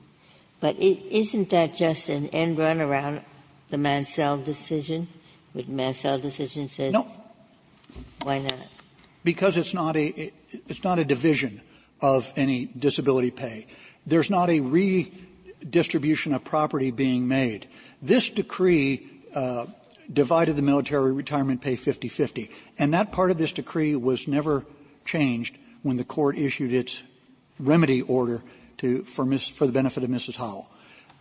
[0.60, 3.22] But is not that just an end run around
[3.70, 5.08] the Mansell decision?
[5.54, 7.19] Would Mansell decision says No.
[8.22, 8.54] Why not?
[9.24, 11.60] because it's not a it's not a division
[12.00, 13.66] of any disability pay.
[14.06, 17.68] There's not a redistribution of property being made.
[18.00, 19.66] This decree uh,
[20.10, 24.64] divided the military retirement pay 50-50, and that part of this decree was never
[25.04, 27.02] changed when the court issued its
[27.58, 28.42] remedy order
[28.78, 30.36] to for, Miss, for the benefit of Mrs.
[30.36, 30.70] Howell.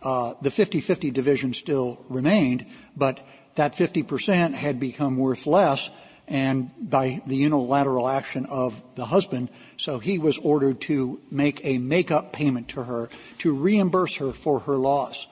[0.02, 2.64] Uh, the 50-50 division still remained,
[2.96, 3.20] but
[3.56, 5.90] that 50% had become worth less
[6.30, 9.50] and by the unilateral action of the husband.
[9.76, 14.60] So he was ordered to make a make-up payment to her to reimburse her for
[14.60, 15.26] her loss.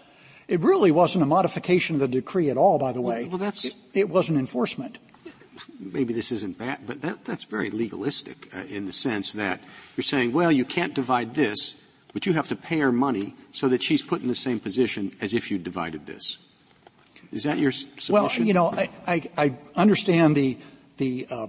[0.48, 3.24] It really wasn't a modification of the decree at all, by the way.
[3.24, 4.98] Well, that's it, it wasn't enforcement.
[5.78, 9.60] Maybe this isn't bad, but that, that's very legalistic uh, in the sense that
[9.96, 11.74] you're saying, well, you can't divide this,
[12.12, 15.14] but you have to pay her money so that she's put in the same position
[15.20, 16.38] as if you divided this.
[17.30, 18.12] Is that your submission?
[18.12, 20.56] Well, you know, I, I, I understand the
[20.98, 21.46] the uh,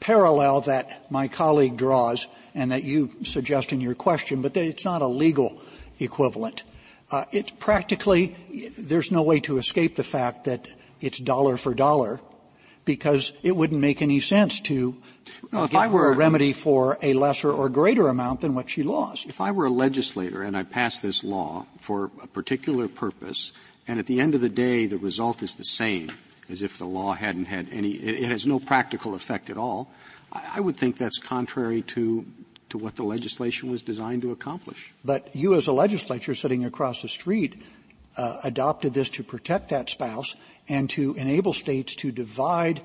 [0.00, 4.84] parallel that my colleague draws and that you suggest in your question, but that it's
[4.84, 5.60] not a legal
[5.98, 6.64] equivalent.
[7.10, 8.36] Uh, it's practically,
[8.78, 10.66] there's no way to escape the fact that
[11.00, 12.20] it's dollar for dollar
[12.84, 14.96] because it wouldn't make any sense to
[15.52, 18.82] well, give I were, a remedy for a lesser or greater amount than what she
[18.82, 19.26] lost.
[19.28, 23.52] If I were a legislator and I passed this law for a particular purpose,
[23.86, 26.10] and at the end of the day the result is the same
[26.52, 29.90] as if the law hadn't had any, it, it has no practical effect at all,
[30.32, 32.24] I, I would think that's contrary to
[32.68, 34.94] to what the legislation was designed to accomplish.
[35.04, 37.62] But you as a legislature sitting across the street
[38.16, 40.34] uh, adopted this to protect that spouse
[40.70, 42.80] and to enable states to divide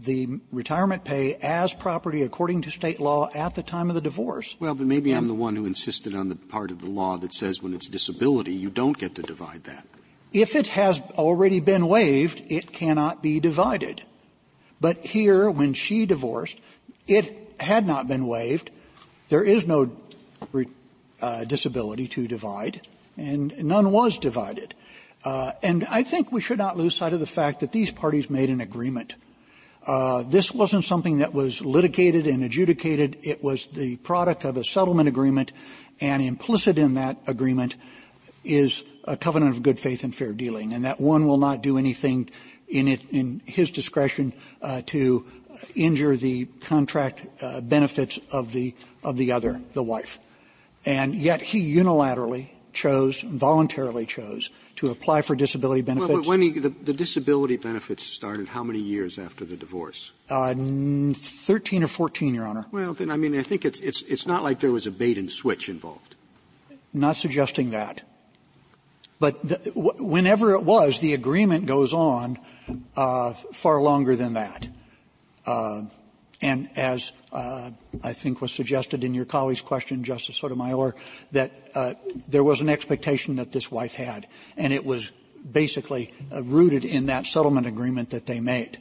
[0.00, 4.56] the retirement pay as property according to state law at the time of the divorce.
[4.58, 7.18] Well, but maybe and I'm the one who insisted on the part of the law
[7.18, 9.86] that says when it's disability, you don't get to divide that.
[10.36, 14.02] If it has already been waived, it cannot be divided.
[14.78, 16.60] But here, when she divorced,
[17.06, 18.70] it had not been waived,
[19.30, 19.96] there is no
[21.22, 24.74] uh, disability to divide, and none was divided.
[25.24, 28.28] Uh, and I think we should not lose sight of the fact that these parties
[28.28, 29.14] made an agreement.
[29.86, 33.16] Uh, this wasn't something that was litigated and adjudicated.
[33.22, 35.52] It was the product of a settlement agreement,
[35.98, 37.74] and implicit in that agreement
[38.44, 41.78] is a covenant of good faith and fair dealing, and that one will not do
[41.78, 42.30] anything
[42.68, 45.24] in it in his discretion uh, to
[45.74, 50.18] injure the contract uh, benefits of the of the other, the wife.
[50.84, 56.10] And yet he unilaterally chose, voluntarily chose, to apply for disability benefits.
[56.10, 60.12] Well, when he, the, the, disability benefits started, how many years after the divorce?
[60.28, 62.66] Uh, 13 or 14, Your Honor.
[62.70, 65.16] Well, then, I mean, I think it's, it's, it's not like there was a bait
[65.16, 66.14] and switch involved.
[66.92, 68.02] Not suggesting that.
[69.18, 72.38] But the, whenever it was, the agreement goes on
[72.96, 74.68] uh, far longer than that.
[75.46, 75.82] Uh,
[76.42, 77.70] and as uh,
[78.02, 80.94] I think was suggested in your colleague's question, Justice Sotomayor,
[81.32, 81.94] that uh,
[82.28, 84.26] there was an expectation that this wife had,
[84.56, 85.10] and it was
[85.50, 88.78] basically uh, rooted in that settlement agreement that they made.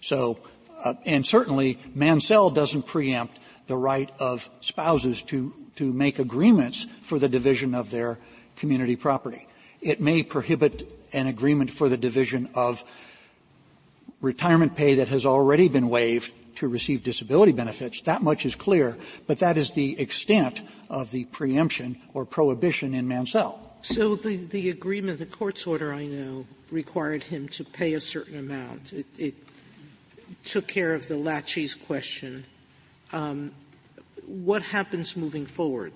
[0.00, 0.40] So,
[0.82, 3.38] uh, and certainly Mansell doesn't preempt
[3.68, 8.18] the right of spouses to to make agreements for the division of their
[8.56, 9.46] community property.
[9.80, 12.84] It may prohibit an agreement for the division of
[14.20, 18.00] retirement pay that has already been waived to receive disability benefits.
[18.02, 20.60] That much is clear, but that is the extent
[20.90, 23.60] of the preemption or prohibition in Mansell.
[23.82, 28.36] So the, the agreement, the court's order, I know, required him to pay a certain
[28.36, 28.92] amount.
[28.92, 29.34] It, it
[30.44, 32.44] took care of the laches question.
[33.12, 33.52] Um,
[34.26, 35.92] what happens moving forward?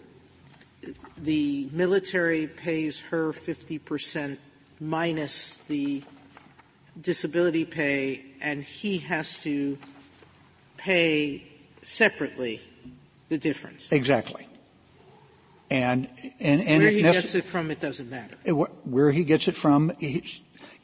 [1.17, 4.39] The military pays her 50%
[4.81, 6.03] minus the
[7.01, 9.79] disability pay, and he has to
[10.77, 11.47] pay
[11.83, 12.61] separately
[13.29, 13.89] the difference.
[13.91, 14.47] Exactly.
[15.71, 18.37] And, and, and where he gets it from, it doesn't matter.
[18.85, 20.23] Where he gets it from, you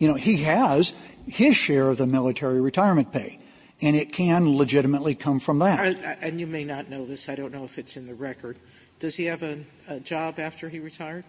[0.09, 0.95] know, he has
[1.27, 3.39] his share of the military retirement pay,
[3.83, 5.79] and it can legitimately come from that.
[5.79, 7.29] I, I, and you may not know this.
[7.29, 8.59] I don't know if it's in the record.
[8.99, 11.25] Does he have a, a job after he retired?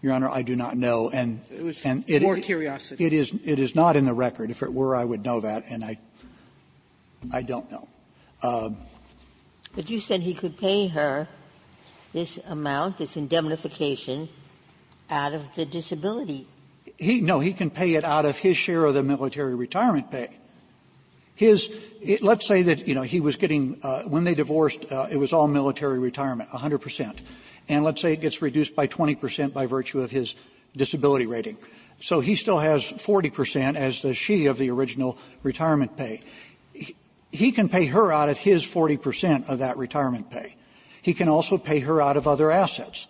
[0.00, 3.06] Your Honor, I do not know, and it was and it, more curiosity.
[3.06, 4.50] It is it is not in the record.
[4.50, 5.98] If it were, I would know that, and I
[7.32, 7.88] I don't know.
[8.42, 8.70] Uh,
[9.74, 11.26] but you said he could pay her
[12.12, 14.28] this amount, this indemnification,
[15.08, 16.46] out of the disability.
[16.98, 20.38] He no, he can pay it out of his share of the military retirement pay.
[21.34, 21.68] His,
[22.00, 25.16] it, let's say that you know he was getting uh, when they divorced, uh, it
[25.16, 27.20] was all military retirement, 100 percent
[27.68, 30.34] and let's say it gets reduced by 20% by virtue of his
[30.76, 31.56] disability rating.
[32.00, 36.22] So he still has 40% as the she of the original retirement pay.
[36.72, 36.96] He,
[37.30, 40.56] he can pay her out of his 40% of that retirement pay.
[41.00, 43.06] He can also pay her out of other assets.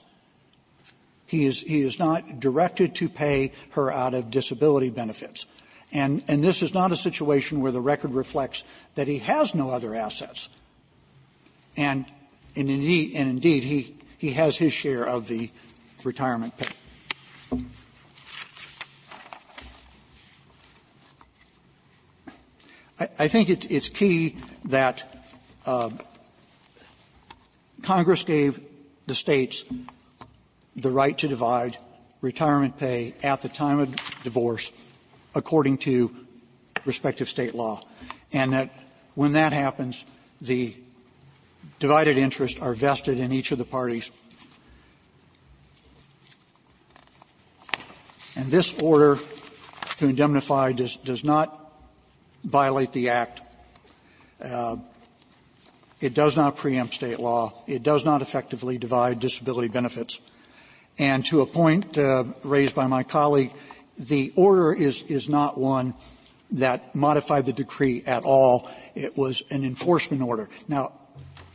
[1.26, 5.46] He is, he is not directed to pay her out of disability benefits.
[5.94, 8.64] And, and this is not a situation where the record reflects
[8.96, 10.48] that he has no other assets.
[11.76, 12.04] And,
[12.56, 15.50] and indeed, and indeed he, he has his share of the
[16.02, 16.66] retirement pay.
[22.98, 25.24] I, I think it's, it's, key that
[25.64, 25.90] uh,
[27.82, 28.60] Congress gave
[29.06, 29.64] the states
[30.74, 31.76] the right to divide
[32.20, 34.72] retirement pay at the time of divorce
[35.34, 36.14] according to
[36.84, 37.82] respective state law.
[38.32, 38.70] And that
[39.14, 40.04] when that happens,
[40.40, 40.74] the
[41.78, 44.10] divided interests are vested in each of the parties.
[48.36, 49.18] And this order
[49.98, 51.72] to indemnify does, does not
[52.42, 53.40] violate the Act.
[54.40, 54.76] Uh,
[56.00, 57.54] it does not preempt state law.
[57.66, 60.20] It does not effectively divide disability benefits.
[60.98, 63.52] And to a point uh, raised by my colleague,
[63.98, 65.94] the order is, is not one
[66.52, 68.68] that modified the decree at all.
[68.94, 70.48] It was an enforcement order.
[70.68, 70.92] Now,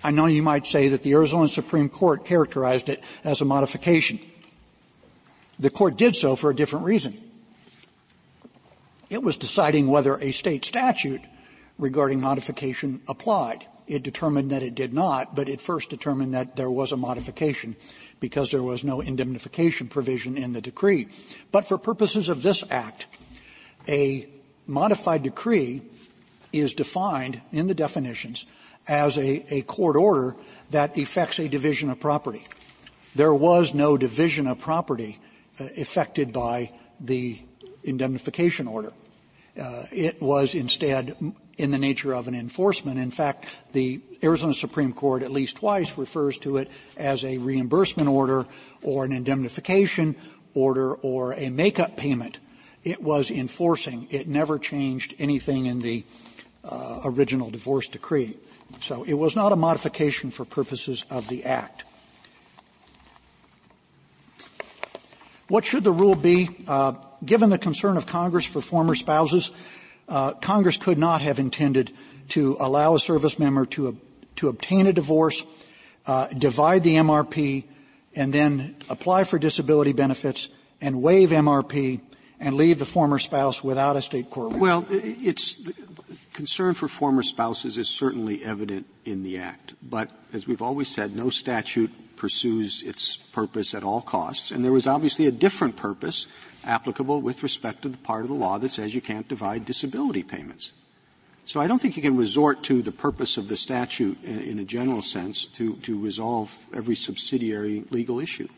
[0.04, 4.20] I know you might say that the Arizona Supreme Court characterized it as a modification.
[5.60, 7.20] The court did so for a different reason.
[9.10, 11.22] It was deciding whether a state statute
[11.78, 13.66] regarding modification applied.
[13.88, 17.76] It determined that it did not, but it first determined that there was a modification
[18.20, 21.08] because there was no indemnification provision in the decree.
[21.52, 23.08] But for purposes of this act,
[23.88, 24.28] a
[24.68, 25.82] modified decree
[26.52, 28.46] is defined in the definitions
[28.88, 30.36] as a, a court order
[30.72, 32.46] that effects a division of property.
[33.16, 35.20] There was no division of property
[35.60, 37.42] uh, affected by the
[37.84, 38.94] indemnification order.
[39.60, 41.16] Uh, it was instead
[41.60, 43.00] in the nature of an enforcement.
[43.00, 48.10] In fact, the Arizona Supreme Court at least twice refers to it as a reimbursement
[48.10, 48.46] order
[48.82, 50.16] or an indemnification
[50.54, 52.40] order or a make-up payment.
[52.84, 54.08] It was enforcing.
[54.10, 56.06] It never changed anything in the
[56.64, 58.38] uh, original divorce decree.
[58.82, 61.84] So it was not a modification for purposes of the Act.
[65.50, 66.50] What should the rule be?
[66.68, 66.94] Uh,
[67.26, 69.52] given the concern of Congress for former spouses,
[70.10, 71.92] uh, Congress could not have intended
[72.30, 74.00] to allow a service member to,
[74.38, 75.44] to obtain a divorce,
[76.06, 77.66] uh, divide the MRP,
[78.16, 80.50] and then apply for disability benefits
[80.82, 82.02] and waive MRP
[82.40, 84.54] and leave the former spouse without a state court.
[84.54, 85.62] Well, it's
[86.34, 91.16] concern for former spouses is certainly evident in the act, but as we've always said,
[91.16, 96.28] no statute pursues its purpose at all costs, and there was obviously a different purpose
[96.64, 100.22] applicable with respect to the part of the law that says you can't divide disability
[100.22, 100.74] payments.
[101.46, 104.60] So I don't think you can resort to the purpose of the statute in, in
[104.60, 108.50] a general sense to, to resolve every subsidiary legal issue.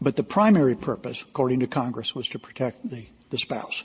[0.00, 3.82] But the primary purpose, according to Congress, was to protect the, the spouse.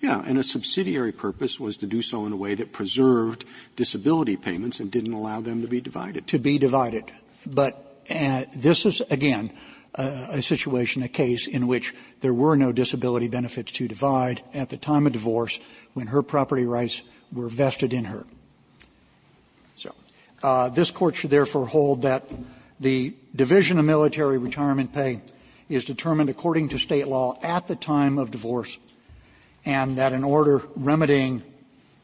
[0.00, 3.44] Yeah, and a subsidiary purpose was to do so in a way that preserved
[3.76, 6.26] disability payments and didn't allow them to be divided.
[6.28, 7.12] To be divided.
[7.46, 9.52] But uh, this is, again,
[9.94, 14.76] a situation, a case in which there were no disability benefits to divide at the
[14.76, 15.58] time of divorce
[15.94, 18.24] when her property rights were vested in her.
[19.76, 19.94] So,
[20.42, 22.24] uh, this court should therefore hold that
[22.78, 25.20] the division of military retirement pay
[25.68, 28.78] is determined according to state law at the time of divorce
[29.64, 31.42] and that an order remedying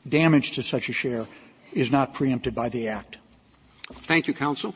[0.09, 1.27] damage to such a share
[1.73, 3.19] is not preempted by the act.
[3.93, 4.75] Thank you, counsel.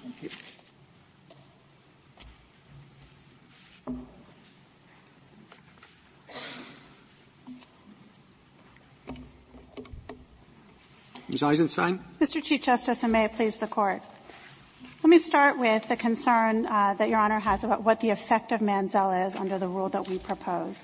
[11.28, 11.44] Ms.
[11.44, 12.00] Eisenstein?
[12.20, 12.42] Mr.
[12.42, 14.02] Chief Justice, and may it please the Court.
[15.02, 18.52] Let me start with the concern uh, that Your Honor has about what the effect
[18.52, 20.82] of Mansell is under the rule that we propose.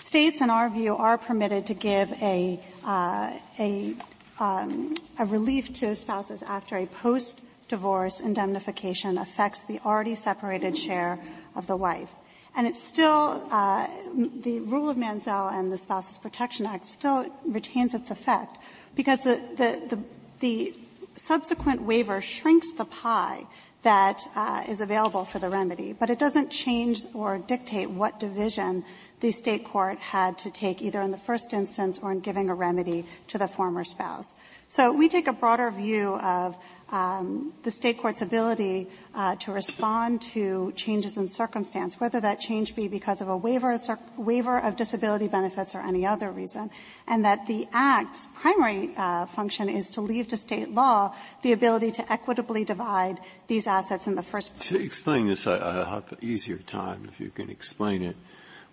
[0.00, 3.94] States, in our view, are permitted to give a, uh, a,
[4.38, 11.18] um, a relief to spouses after a post-divorce indemnification affects the already separated share
[11.56, 12.10] of the wife.
[12.54, 13.86] And it's still, uh,
[14.42, 18.58] the rule of Mansell and the Spouses Protection Act still retains its effect
[18.94, 20.02] because the, the, the,
[20.40, 20.74] the
[21.16, 23.46] subsequent waiver shrinks the pie
[23.82, 28.84] that uh, is available for the remedy, but it doesn't change or dictate what division
[29.20, 32.54] the state court had to take either in the first instance or in giving a
[32.54, 34.34] remedy to the former spouse.
[34.68, 36.56] So we take a broader view of
[36.90, 42.74] um, the state court's ability uh, to respond to changes in circumstance, whether that change
[42.74, 43.78] be because of a waiver,
[44.16, 46.70] waiver of disability benefits or any other reason,
[47.06, 51.90] and that the Act's primary uh, function is to leave to state law the ability
[51.92, 54.68] to equitably divide these assets in the first place.
[54.68, 58.16] To explain this, I, will have an easier time if you can explain it.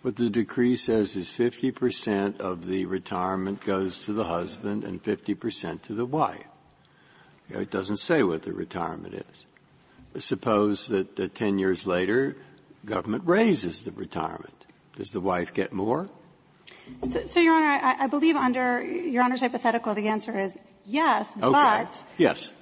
[0.06, 5.82] What the decree says is 50% of the retirement goes to the husband and 50%
[5.82, 6.45] to the wife.
[7.49, 10.24] It doesn't say what the retirement is.
[10.24, 12.38] Suppose that uh, 10 years later,
[12.86, 14.68] government raises the retirement.
[14.95, 16.08] Does the wife get more?
[17.10, 21.36] So, so Your Honor, I, I, believe under Your Honor's hypothetical, the answer is yes,
[21.36, 21.49] okay.
[21.49, 22.53] but yes.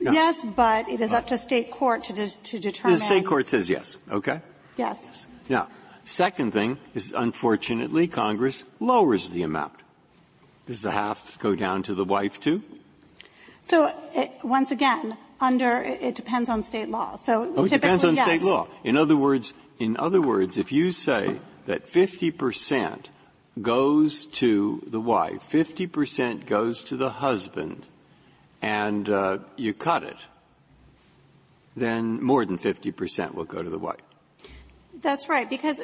[0.00, 0.10] No.
[0.10, 2.98] Yes, but it is up to state court to, dis- to determine.
[2.98, 4.40] The state court says yes, okay?
[4.76, 5.26] Yes.
[5.48, 5.68] Now,
[6.04, 9.74] second thing is unfortunately Congress lowers the amount.
[10.66, 12.62] Does the half go down to the wife too?
[13.62, 17.16] So it, once again, under it depends on state law.
[17.16, 18.26] So oh, it depends on yes.
[18.26, 18.68] state law.
[18.84, 23.06] In other words, in other words, if you say that 50%
[23.60, 27.86] goes to the wife, 50% goes to the husband,
[28.60, 30.16] and uh, you cut it,
[31.76, 34.00] then more than 50% will go to the wife.
[35.02, 35.80] That's right, because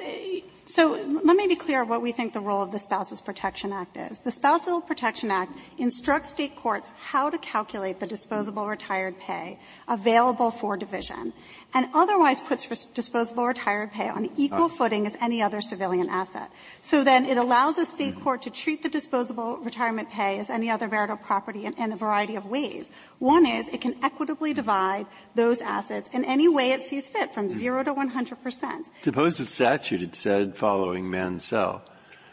[0.68, 0.92] so
[1.24, 4.18] let me be clear what we think the role of the Spouses Protection Act is.
[4.18, 9.58] The Spousal Protection Act instructs state courts how to calculate the disposable retired pay
[9.88, 11.32] available for division
[11.72, 14.68] and otherwise puts disposable retired pay on equal uh.
[14.68, 16.50] footing as any other civilian asset.
[16.82, 18.24] So then it allows a state mm-hmm.
[18.24, 21.96] court to treat the disposable retirement pay as any other marital property in, in a
[21.96, 22.90] variety of ways.
[23.20, 27.48] One is it can equitably divide those assets in any way it sees fit from
[27.48, 27.58] mm-hmm.
[27.58, 28.90] zero to 100 percent.
[29.08, 31.80] Suppose the statute had said following Mansell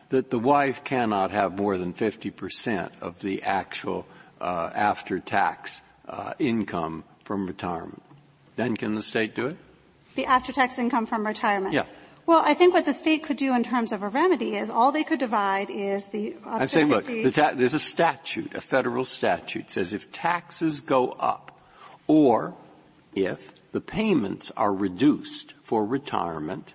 [0.09, 4.05] that the wife cannot have more than 50% of the actual
[4.41, 8.03] uh, after-tax uh, income from retirement.
[8.57, 9.57] Then can the state do it?
[10.15, 11.73] The after-tax income from retirement.
[11.73, 11.86] Yeah.
[12.26, 14.91] Well, I think what the state could do in terms of a remedy is all
[14.91, 16.36] they could divide is the.
[16.45, 21.11] I'm saying, look, the ta- there's a statute, a federal statute says if taxes go
[21.11, 21.57] up,
[22.07, 22.53] or
[23.15, 26.73] if the payments are reduced for retirement,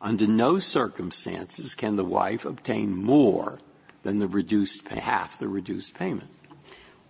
[0.00, 3.60] under no circumstances can the wife obtain more
[4.02, 6.28] than the reduced half the reduced payment.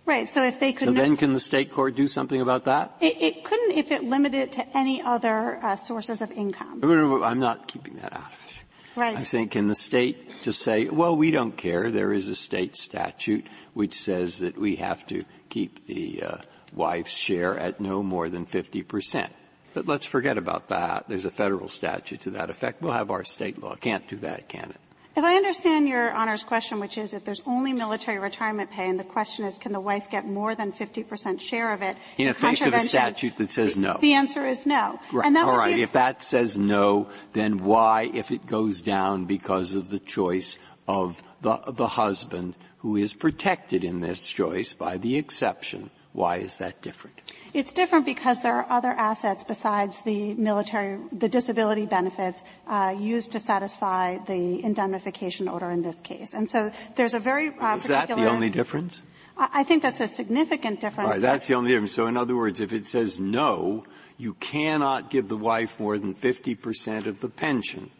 [0.05, 0.29] Right.
[0.29, 0.89] So if they could.
[0.89, 2.95] So then, can the state court do something about that?
[3.01, 6.81] It, it couldn't if it limited it to any other uh, sources of income.
[6.81, 8.99] No, no, no, I'm not keeping that out of it.
[8.99, 9.17] Right.
[9.17, 11.89] I'm saying, can the state just say, well, we don't care.
[11.89, 16.37] There is a state statute which says that we have to keep the uh,
[16.73, 19.33] wife's share at no more than 50 percent.
[19.73, 21.05] But let's forget about that.
[21.07, 22.81] There's a federal statute to that effect.
[22.81, 23.75] We'll have our state law.
[23.75, 24.79] Can't do that, can it?
[25.17, 28.99] If I understand your Honor's question, which is if there's only military retirement pay, and
[28.99, 31.97] the question is can the wife get more than 50% share of it?
[32.19, 33.97] In the face of a statute that says no.
[33.99, 34.99] The answer is no.
[35.11, 35.35] Right.
[35.35, 35.79] All right.
[35.79, 41.21] If that says no, then why, if it goes down because of the choice of
[41.41, 46.81] the, the husband who is protected in this choice by the exception, why is that
[46.81, 47.21] different?
[47.53, 53.31] It's different because there are other assets besides the military, the disability benefits uh, used
[53.33, 56.33] to satisfy the indemnification order in this case.
[56.33, 59.03] And so there's a very uh, Is that the only difference?
[59.37, 61.07] I think that's a significant difference.
[61.07, 61.93] Right, that's the only difference.
[61.93, 63.85] So in other words, if it says no,
[64.17, 67.91] you cannot give the wife more than 50% of the pension,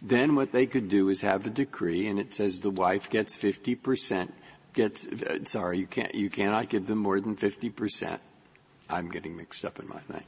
[0.00, 3.36] then what they could do is have a decree and it says the wife gets
[3.36, 4.32] 50%,
[4.76, 5.08] gets,
[5.50, 8.20] sorry, you can't, you cannot give them more than 50%.
[8.88, 10.22] I'm getting mixed up in my thing.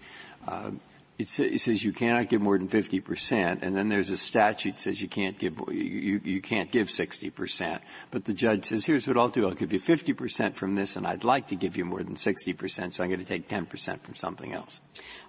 [0.47, 0.71] Uh,
[1.19, 4.81] it, it, says you cannot give more than 50%, and then there's a statute that
[4.81, 7.81] says you can't give, you, you, you can't give 60%.
[8.11, 9.47] But the judge says, here's what I'll do.
[9.47, 12.93] I'll give you 50% from this, and I'd like to give you more than 60%,
[12.93, 14.81] so I'm going to take 10% from something else.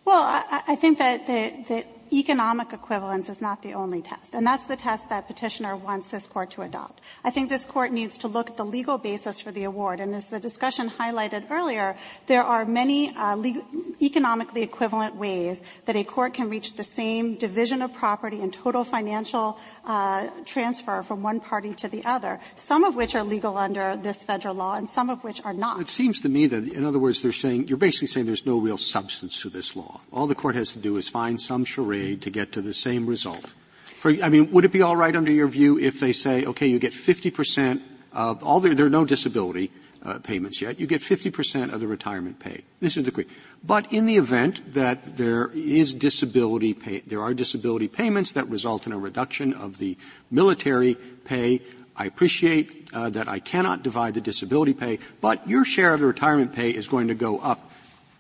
[0.06, 4.34] Well, I, I think that the, the economic equivalence is not the only test.
[4.34, 7.02] And that's the test that petitioner wants this court to adopt.
[7.24, 10.00] I think this court needs to look at the legal basis for the award.
[10.00, 11.96] And as the discussion highlighted earlier,
[12.28, 13.64] there are many uh, legal,
[14.02, 18.84] economically equivalent ways that a court can reach the same division of property and total
[18.84, 23.96] financial uh, transfer from one party to the other, some of which are legal under
[23.98, 25.80] this federal law and some of which are not.
[25.82, 28.58] It seems to me that, in other words, they're saying, you're basically saying there's no
[28.58, 30.02] real substance to this law.
[30.12, 33.08] All the court has to do is find some charade to get to the same
[33.08, 33.54] result.
[34.00, 36.68] For, I mean, would it be all right under your view if they say, okay,
[36.68, 37.82] you get 50%
[38.14, 39.72] of all the, there are no disability
[40.04, 40.80] uh, payments yet.
[40.80, 42.64] You get 50% of the retirement pay.
[42.80, 43.28] This is the decree.
[43.64, 48.88] But in the event that there is disability pay, there are disability payments that result
[48.88, 49.98] in a reduction of the
[50.32, 51.62] military pay.
[51.96, 56.06] I appreciate uh, that I cannot divide the disability pay, but your share of the
[56.06, 57.72] retirement pay is going to go up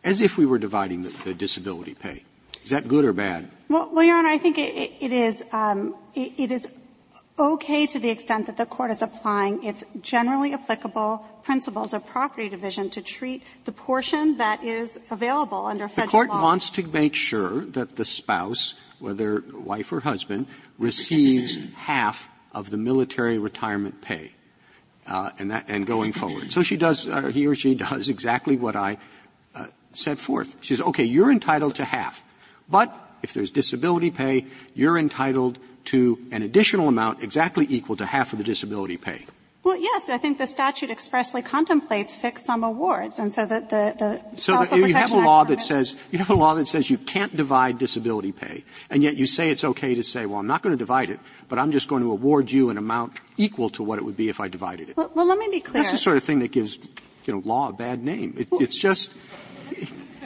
[0.04, 2.24] as if we were dividing the, the disability pay.
[2.70, 3.50] Is that good or bad?
[3.68, 6.68] Well, well Your Honor, I think it, it is um, it, it is
[7.40, 12.48] okay to the extent that the court is applying its generally applicable principles of property
[12.48, 16.06] division to treat the portion that is available under federal law.
[16.06, 16.44] The court law.
[16.44, 20.46] wants to make sure that the spouse, whether wife or husband,
[20.78, 24.34] receives half of the military retirement pay,
[25.08, 26.52] uh, and that and going forward.
[26.52, 29.00] So she does, uh, he or she does exactly what I
[29.56, 30.58] uh, set forth.
[30.62, 32.24] She says, okay, you're entitled to half.
[32.70, 38.32] But if there's disability pay, you're entitled to an additional amount exactly equal to half
[38.32, 39.26] of the disability pay.
[39.62, 43.94] Well, yes, I think the statute expressly contemplates fixed sum awards, and so that the,
[44.32, 46.90] the so that you have a law that says you have a law that says
[46.90, 50.48] you can't divide disability pay, and yet you say it's okay to say, well, I'm
[50.48, 53.70] not going to divide it, but I'm just going to award you an amount equal
[53.72, 54.98] to what it would be if I divided it.
[54.98, 55.84] Well, well let me be clear.
[55.84, 56.80] That's the sort of thing that gives
[57.26, 58.36] you know law a bad name.
[58.38, 59.12] It, it's just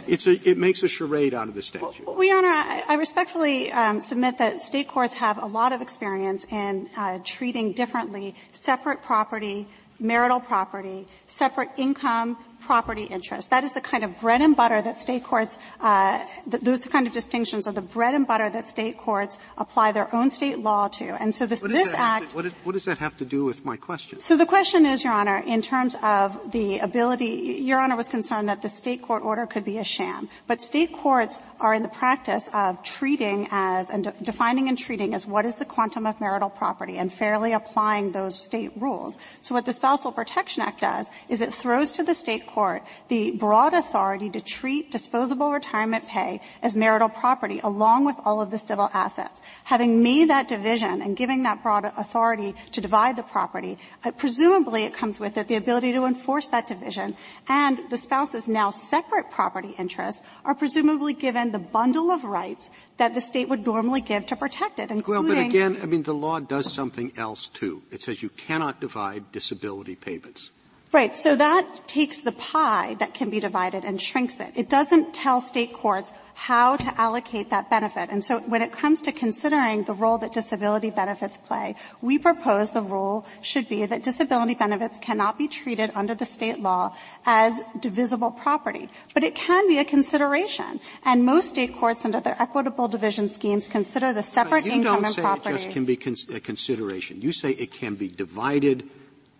[0.08, 2.06] it's a, it makes a charade out of the statute.
[2.06, 5.82] Well, Your Honor, I, I respectfully um, submit that state courts have a lot of
[5.82, 9.68] experience in uh, treating differently separate property,
[10.00, 13.50] marital property, separate income, property interest.
[13.50, 17.08] That is the kind of bread and butter that state courts, uh, th- those kind
[17.08, 20.88] of distinctions are the bread and butter that state courts apply their own state law
[20.90, 21.06] to.
[21.22, 22.32] And so this, this act.
[22.32, 24.20] To, what, is, what, does that have to do with my question?
[24.20, 28.50] So the question is, Your Honor, in terms of the ability, Your Honor was concerned
[28.50, 30.30] that the state court order could be a sham.
[30.48, 35.14] But state courts are in the practice of treating as, and de- defining and treating
[35.14, 39.18] as what is the quantum of marital property and fairly applying those state rules.
[39.42, 43.32] So what the Spousal Protection Act does is it throws to the state court the
[43.32, 48.58] broad authority to treat disposable retirement pay as marital property along with all of the
[48.58, 49.42] civil assets.
[49.64, 53.78] Having made that division and giving that broad authority to divide the property,
[54.18, 57.16] presumably it comes with it the ability to enforce that division
[57.48, 63.14] and the spouse's now separate property interests are presumably given the bundle of rights that
[63.14, 65.28] the state would normally give to protect it, including.
[65.28, 67.82] Well, but again, I mean, the law does something else too.
[67.92, 70.52] It says you cannot divide disability payments.
[70.94, 71.18] Right.
[71.18, 74.52] So that takes the pie that can be divided and shrinks it.
[74.56, 78.12] It doesn't tell state courts how to allocate that benefit.
[78.12, 82.72] And so when it comes to considering the role that disability benefits play, we propose
[82.72, 87.60] the rule should be that disability benefits cannot be treated under the state law as
[87.80, 88.88] divisible property.
[89.16, 90.80] But it can be a consideration.
[91.04, 95.50] And most state courts under their equitable division schemes consider the separate income and property.
[95.50, 97.20] You don't say it just can be a consideration.
[97.20, 98.88] You say it can be divided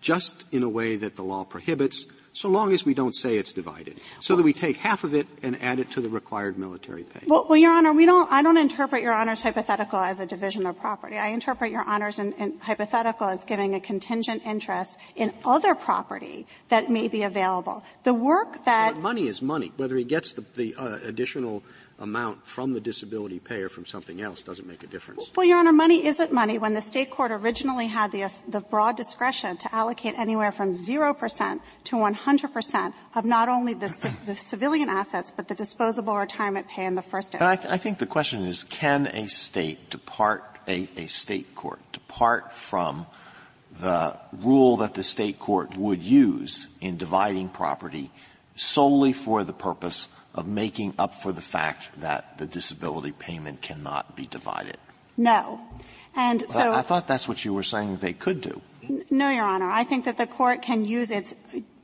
[0.04, 3.52] just in a way that the law prohibits, so long as we don't say it's
[3.52, 7.04] divided, so that we take half of it and add it to the required military
[7.04, 7.20] pay.
[7.26, 8.30] Well, well Your Honor, we don't.
[8.30, 11.16] I don't interpret Your Honor's hypothetical as a division of property.
[11.16, 16.46] I interpret Your Honor's in, in hypothetical as giving a contingent interest in other property
[16.68, 17.82] that may be available.
[18.02, 21.62] The work that but money is money, whether he gets the, the uh, additional
[21.98, 25.30] amount from the disability pay or from something else doesn't make a difference.
[25.36, 26.58] Well, Your Honor, money isn't money.
[26.58, 31.60] When the state court originally had the, the broad discretion to allocate anywhere from 0%
[31.84, 36.94] to 100% of not only the, the civilian assets, but the disposable retirement pay in
[36.94, 37.42] the first instance.
[37.42, 41.80] I, th- I, think the question is, can a state depart, a, a state court
[41.92, 43.06] depart from
[43.80, 48.10] the rule that the state court would use in dividing property
[48.56, 54.16] solely for the purpose of making up for the fact that the disability payment cannot
[54.16, 54.78] be divided?
[55.16, 55.60] No.
[56.16, 58.60] And well, so I, I thought that's what you were saying they could do.
[59.10, 59.70] No, Your Honor.
[59.70, 61.34] I think that the court can use its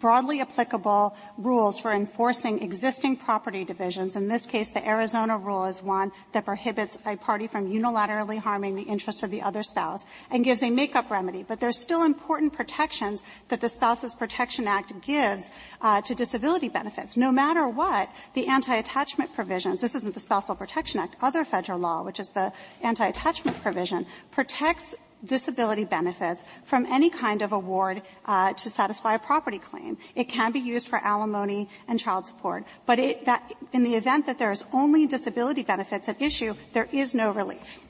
[0.00, 4.16] broadly applicable rules for enforcing existing property divisions.
[4.16, 8.74] In this case, the Arizona rule is one that prohibits a party from unilaterally harming
[8.74, 11.44] the interest of the other spouse and gives a make-up remedy.
[11.46, 15.50] But there's still important protections that the Spouses Protection Act gives
[15.82, 17.16] uh, to disability benefits.
[17.16, 22.02] No matter what, the anti-attachment provisions, this isn't the Spousal Protection Act, other federal law,
[22.02, 24.94] which is the anti-attachment provision, protects
[25.24, 29.98] disability benefits from any kind of award uh, to satisfy a property claim.
[30.14, 34.26] It can be used for alimony and child support, but it, that, in the event
[34.26, 37.80] that there is only disability benefits at issue, there is no relief.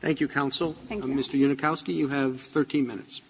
[0.00, 0.76] Thank you, counsel.
[0.88, 1.14] Thank uh, you.
[1.14, 1.38] Mr.
[1.38, 3.22] Unikowsky, you have 13 minutes.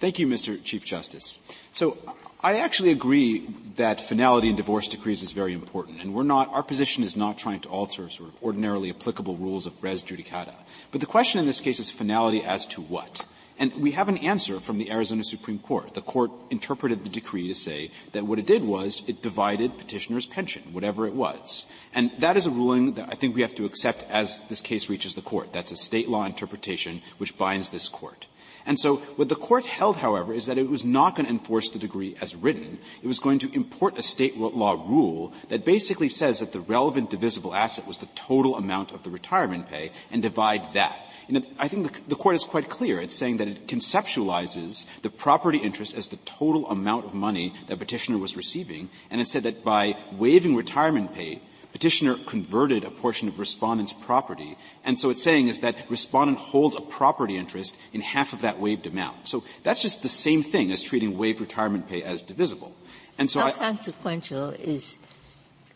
[0.00, 0.62] Thank you, Mr.
[0.62, 1.38] Chief Justice.
[1.72, 1.96] So
[2.44, 6.62] I actually agree that finality in divorce decrees is very important, and we're not, our
[6.62, 10.52] position is not trying to alter sort of ordinarily applicable rules of res judicata.
[10.90, 13.24] But the question in this case is finality as to what?
[13.58, 15.94] And we have an answer from the Arizona Supreme Court.
[15.94, 20.26] The court interpreted the decree to say that what it did was it divided petitioner's
[20.26, 21.64] pension, whatever it was.
[21.94, 24.90] And that is a ruling that I think we have to accept as this case
[24.90, 25.54] reaches the court.
[25.54, 28.26] That's a state law interpretation which binds this court.
[28.66, 31.68] And so what the court held, however, is that it was not going to enforce
[31.68, 32.78] the decree as written.
[33.02, 37.10] It was going to import a state law rule that basically says that the relevant
[37.10, 40.98] divisible asset was the total amount of the retirement pay and divide that.
[41.28, 43.00] And I think the, the court is quite clear.
[43.00, 47.78] It's saying that it conceptualizes the property interest as the total amount of money that
[47.78, 48.90] petitioner was receiving.
[49.10, 51.40] And it said that by waiving retirement pay,
[51.74, 56.76] Petitioner converted a portion of respondent's property, and so it's saying is that respondent holds
[56.76, 59.26] a property interest in half of that waived amount.
[59.26, 62.76] So that's just the same thing as treating waived retirement pay as divisible.
[63.18, 64.98] And so How I, consequential is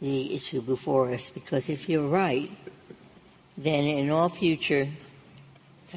[0.00, 1.30] the issue before us?
[1.30, 2.48] Because if you're right,
[3.56, 4.90] then in all future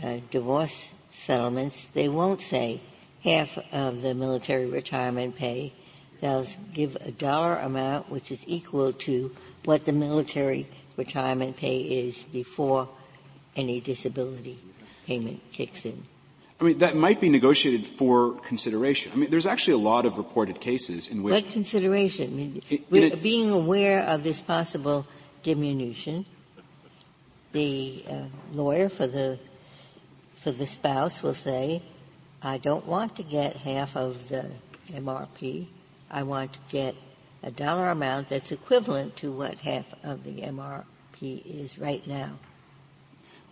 [0.02, 2.82] uh, divorce settlements, they won't say
[3.24, 5.74] half of the military retirement pay.
[6.22, 9.36] They'll give a dollar amount which is equal to
[9.66, 12.90] what the military retirement pay is before
[13.56, 14.60] any disability
[15.06, 16.04] payment kicks in.
[16.60, 19.12] I mean, that might be negotiated for consideration.
[19.12, 21.34] I mean, there's actually a lot of reported cases in which.
[21.34, 22.32] What consideration?
[22.32, 25.08] I mean, in a, being aware of this possible
[25.42, 26.28] diminution,
[27.52, 28.22] the uh,
[28.54, 29.40] lawyer for the
[30.44, 31.82] for the spouse will say,
[32.44, 34.52] "I don't want to get half of the
[34.94, 35.66] MRP.
[36.12, 36.96] I want to get
[37.44, 42.40] a dollar amount that's equivalent to what half of the MRP is right now."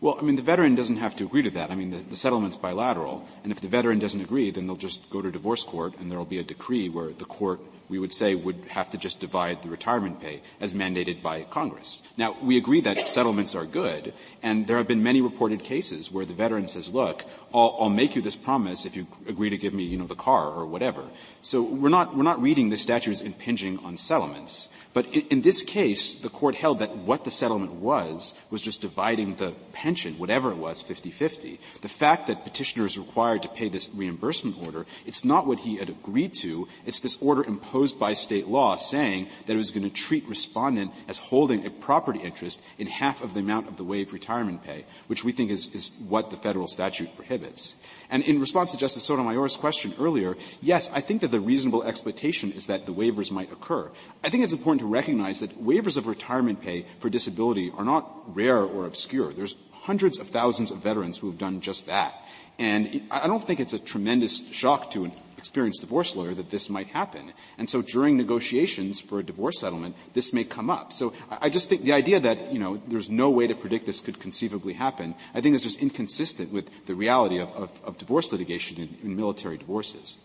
[0.01, 1.71] Well, I mean, the veteran doesn't have to agree to that.
[1.71, 5.09] I mean, the, the, settlement's bilateral, and if the veteran doesn't agree, then they'll just
[5.09, 7.59] go to divorce court, and there'll be a decree where the court,
[7.89, 12.01] we would say, would have to just divide the retirement pay as mandated by Congress.
[12.17, 16.25] Now, we agree that settlements are good, and there have been many reported cases where
[16.25, 19.73] the veteran says, "Look, I'll, I'll make you this promise if you agree to give
[19.73, 21.03] me, you know, the car or whatever."
[21.41, 24.69] So we're not we're not reading the statute as impinging on settlements.
[24.99, 29.35] But in, this case, the court held that what the settlement was was just dividing
[29.35, 31.57] the pension, whatever it was, 50-50.
[31.79, 35.77] The fact that petitioner is required to pay this reimbursement order, it's not what he
[35.77, 36.67] had agreed to.
[36.85, 40.91] It's this order imposed by state law saying that it was going to treat respondent
[41.07, 44.83] as holding a property interest in half of the amount of the waived retirement pay,
[45.07, 47.75] which we think is, is what the federal statute prohibits.
[48.09, 52.51] And in response to Justice Sotomayor's question earlier, yes, I think that the reasonable expectation
[52.51, 53.91] is that the waivers might occur.
[54.23, 58.35] I think it's important to recognize that waivers of retirement pay for disability are not
[58.35, 59.31] rare or obscure.
[59.31, 62.15] There's hundreds of thousands of veterans who have done just that.
[62.57, 66.69] And I don't think it's a tremendous shock to an experienced divorce lawyer that this
[66.69, 67.33] might happen.
[67.57, 70.93] And so during negotiations for a divorce settlement, this may come up.
[70.93, 74.01] So I just think the idea that, you know, there's no way to predict this
[74.01, 78.31] could conceivably happen, I think is just inconsistent with the reality of, of, of divorce
[78.31, 80.17] litigation in, in military divorces.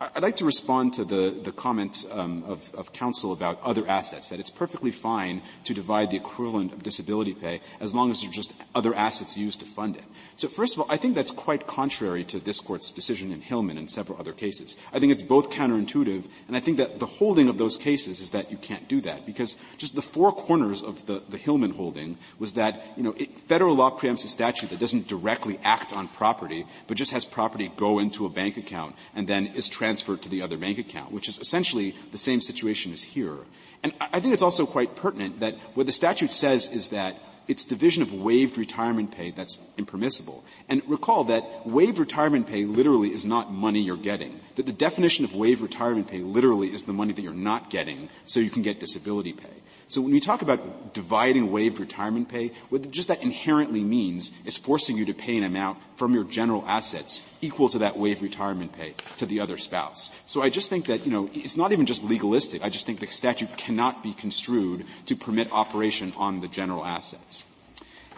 [0.00, 4.28] I'd like to respond to the, the comment um, of, of, counsel about other assets,
[4.28, 8.32] that it's perfectly fine to divide the equivalent of disability pay as long as there's
[8.32, 10.04] just other assets used to fund it.
[10.42, 13.78] So first of all, I think that's quite contrary to this court's decision in Hillman
[13.78, 14.74] and several other cases.
[14.92, 18.30] I think it's both counterintuitive, and I think that the holding of those cases is
[18.30, 22.18] that you can't do that, because just the four corners of the, the Hillman holding
[22.40, 26.08] was that, you know, it, federal law preempts a statute that doesn't directly act on
[26.08, 30.28] property, but just has property go into a bank account and then is transferred to
[30.28, 33.36] the other bank account, which is essentially the same situation as here.
[33.84, 37.16] And I think it's also quite pertinent that what the statute says is that
[37.48, 40.44] it's division of waived retirement pay that's impermissible.
[40.68, 44.40] And recall that waived retirement pay literally is not money you're getting.
[44.54, 48.08] That the definition of waived retirement pay literally is the money that you're not getting
[48.24, 49.62] so you can get disability pay.
[49.92, 54.56] So when we talk about dividing waived retirement pay, what just that inherently means is
[54.56, 58.72] forcing you to pay an amount from your general assets equal to that waived retirement
[58.72, 60.10] pay to the other spouse.
[60.24, 62.62] So I just think that, you know, it's not even just legalistic.
[62.64, 67.44] I just think the statute cannot be construed to permit operation on the general assets.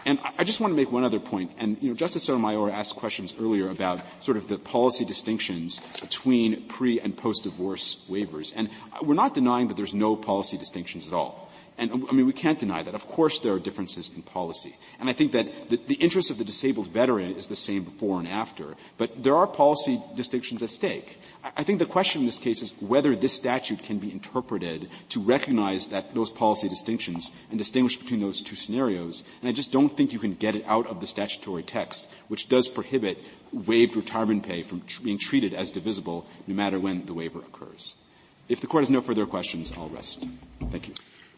[0.05, 1.51] And I just want to make one other point.
[1.57, 6.67] And, you know, Justice Sotomayor asked questions earlier about sort of the policy distinctions between
[6.67, 8.53] pre and post-divorce waivers.
[8.55, 8.69] And
[9.01, 11.44] we're not denying that there's no policy distinctions at all.
[11.77, 12.95] And I mean, we can't deny that.
[12.95, 14.77] Of course there are differences in policy.
[14.97, 18.17] And I think that the, the interest of the disabled veteran is the same before
[18.17, 18.75] and after.
[18.97, 21.19] But there are policy distinctions at stake.
[21.43, 24.89] I, I think the question in this case is whether this statute can be interpreted
[25.09, 29.25] to recognize that those policy distinctions and distinguish between those two scenarios.
[29.41, 32.47] And I just don't think you can get it out of the statutory text, which
[32.47, 33.17] does prohibit
[33.51, 37.95] waived retirement pay from tr- being treated as divisible no matter when the waiver occurs.
[38.47, 40.25] If the court has no further questions, I'll rest.
[40.71, 40.93] Thank you.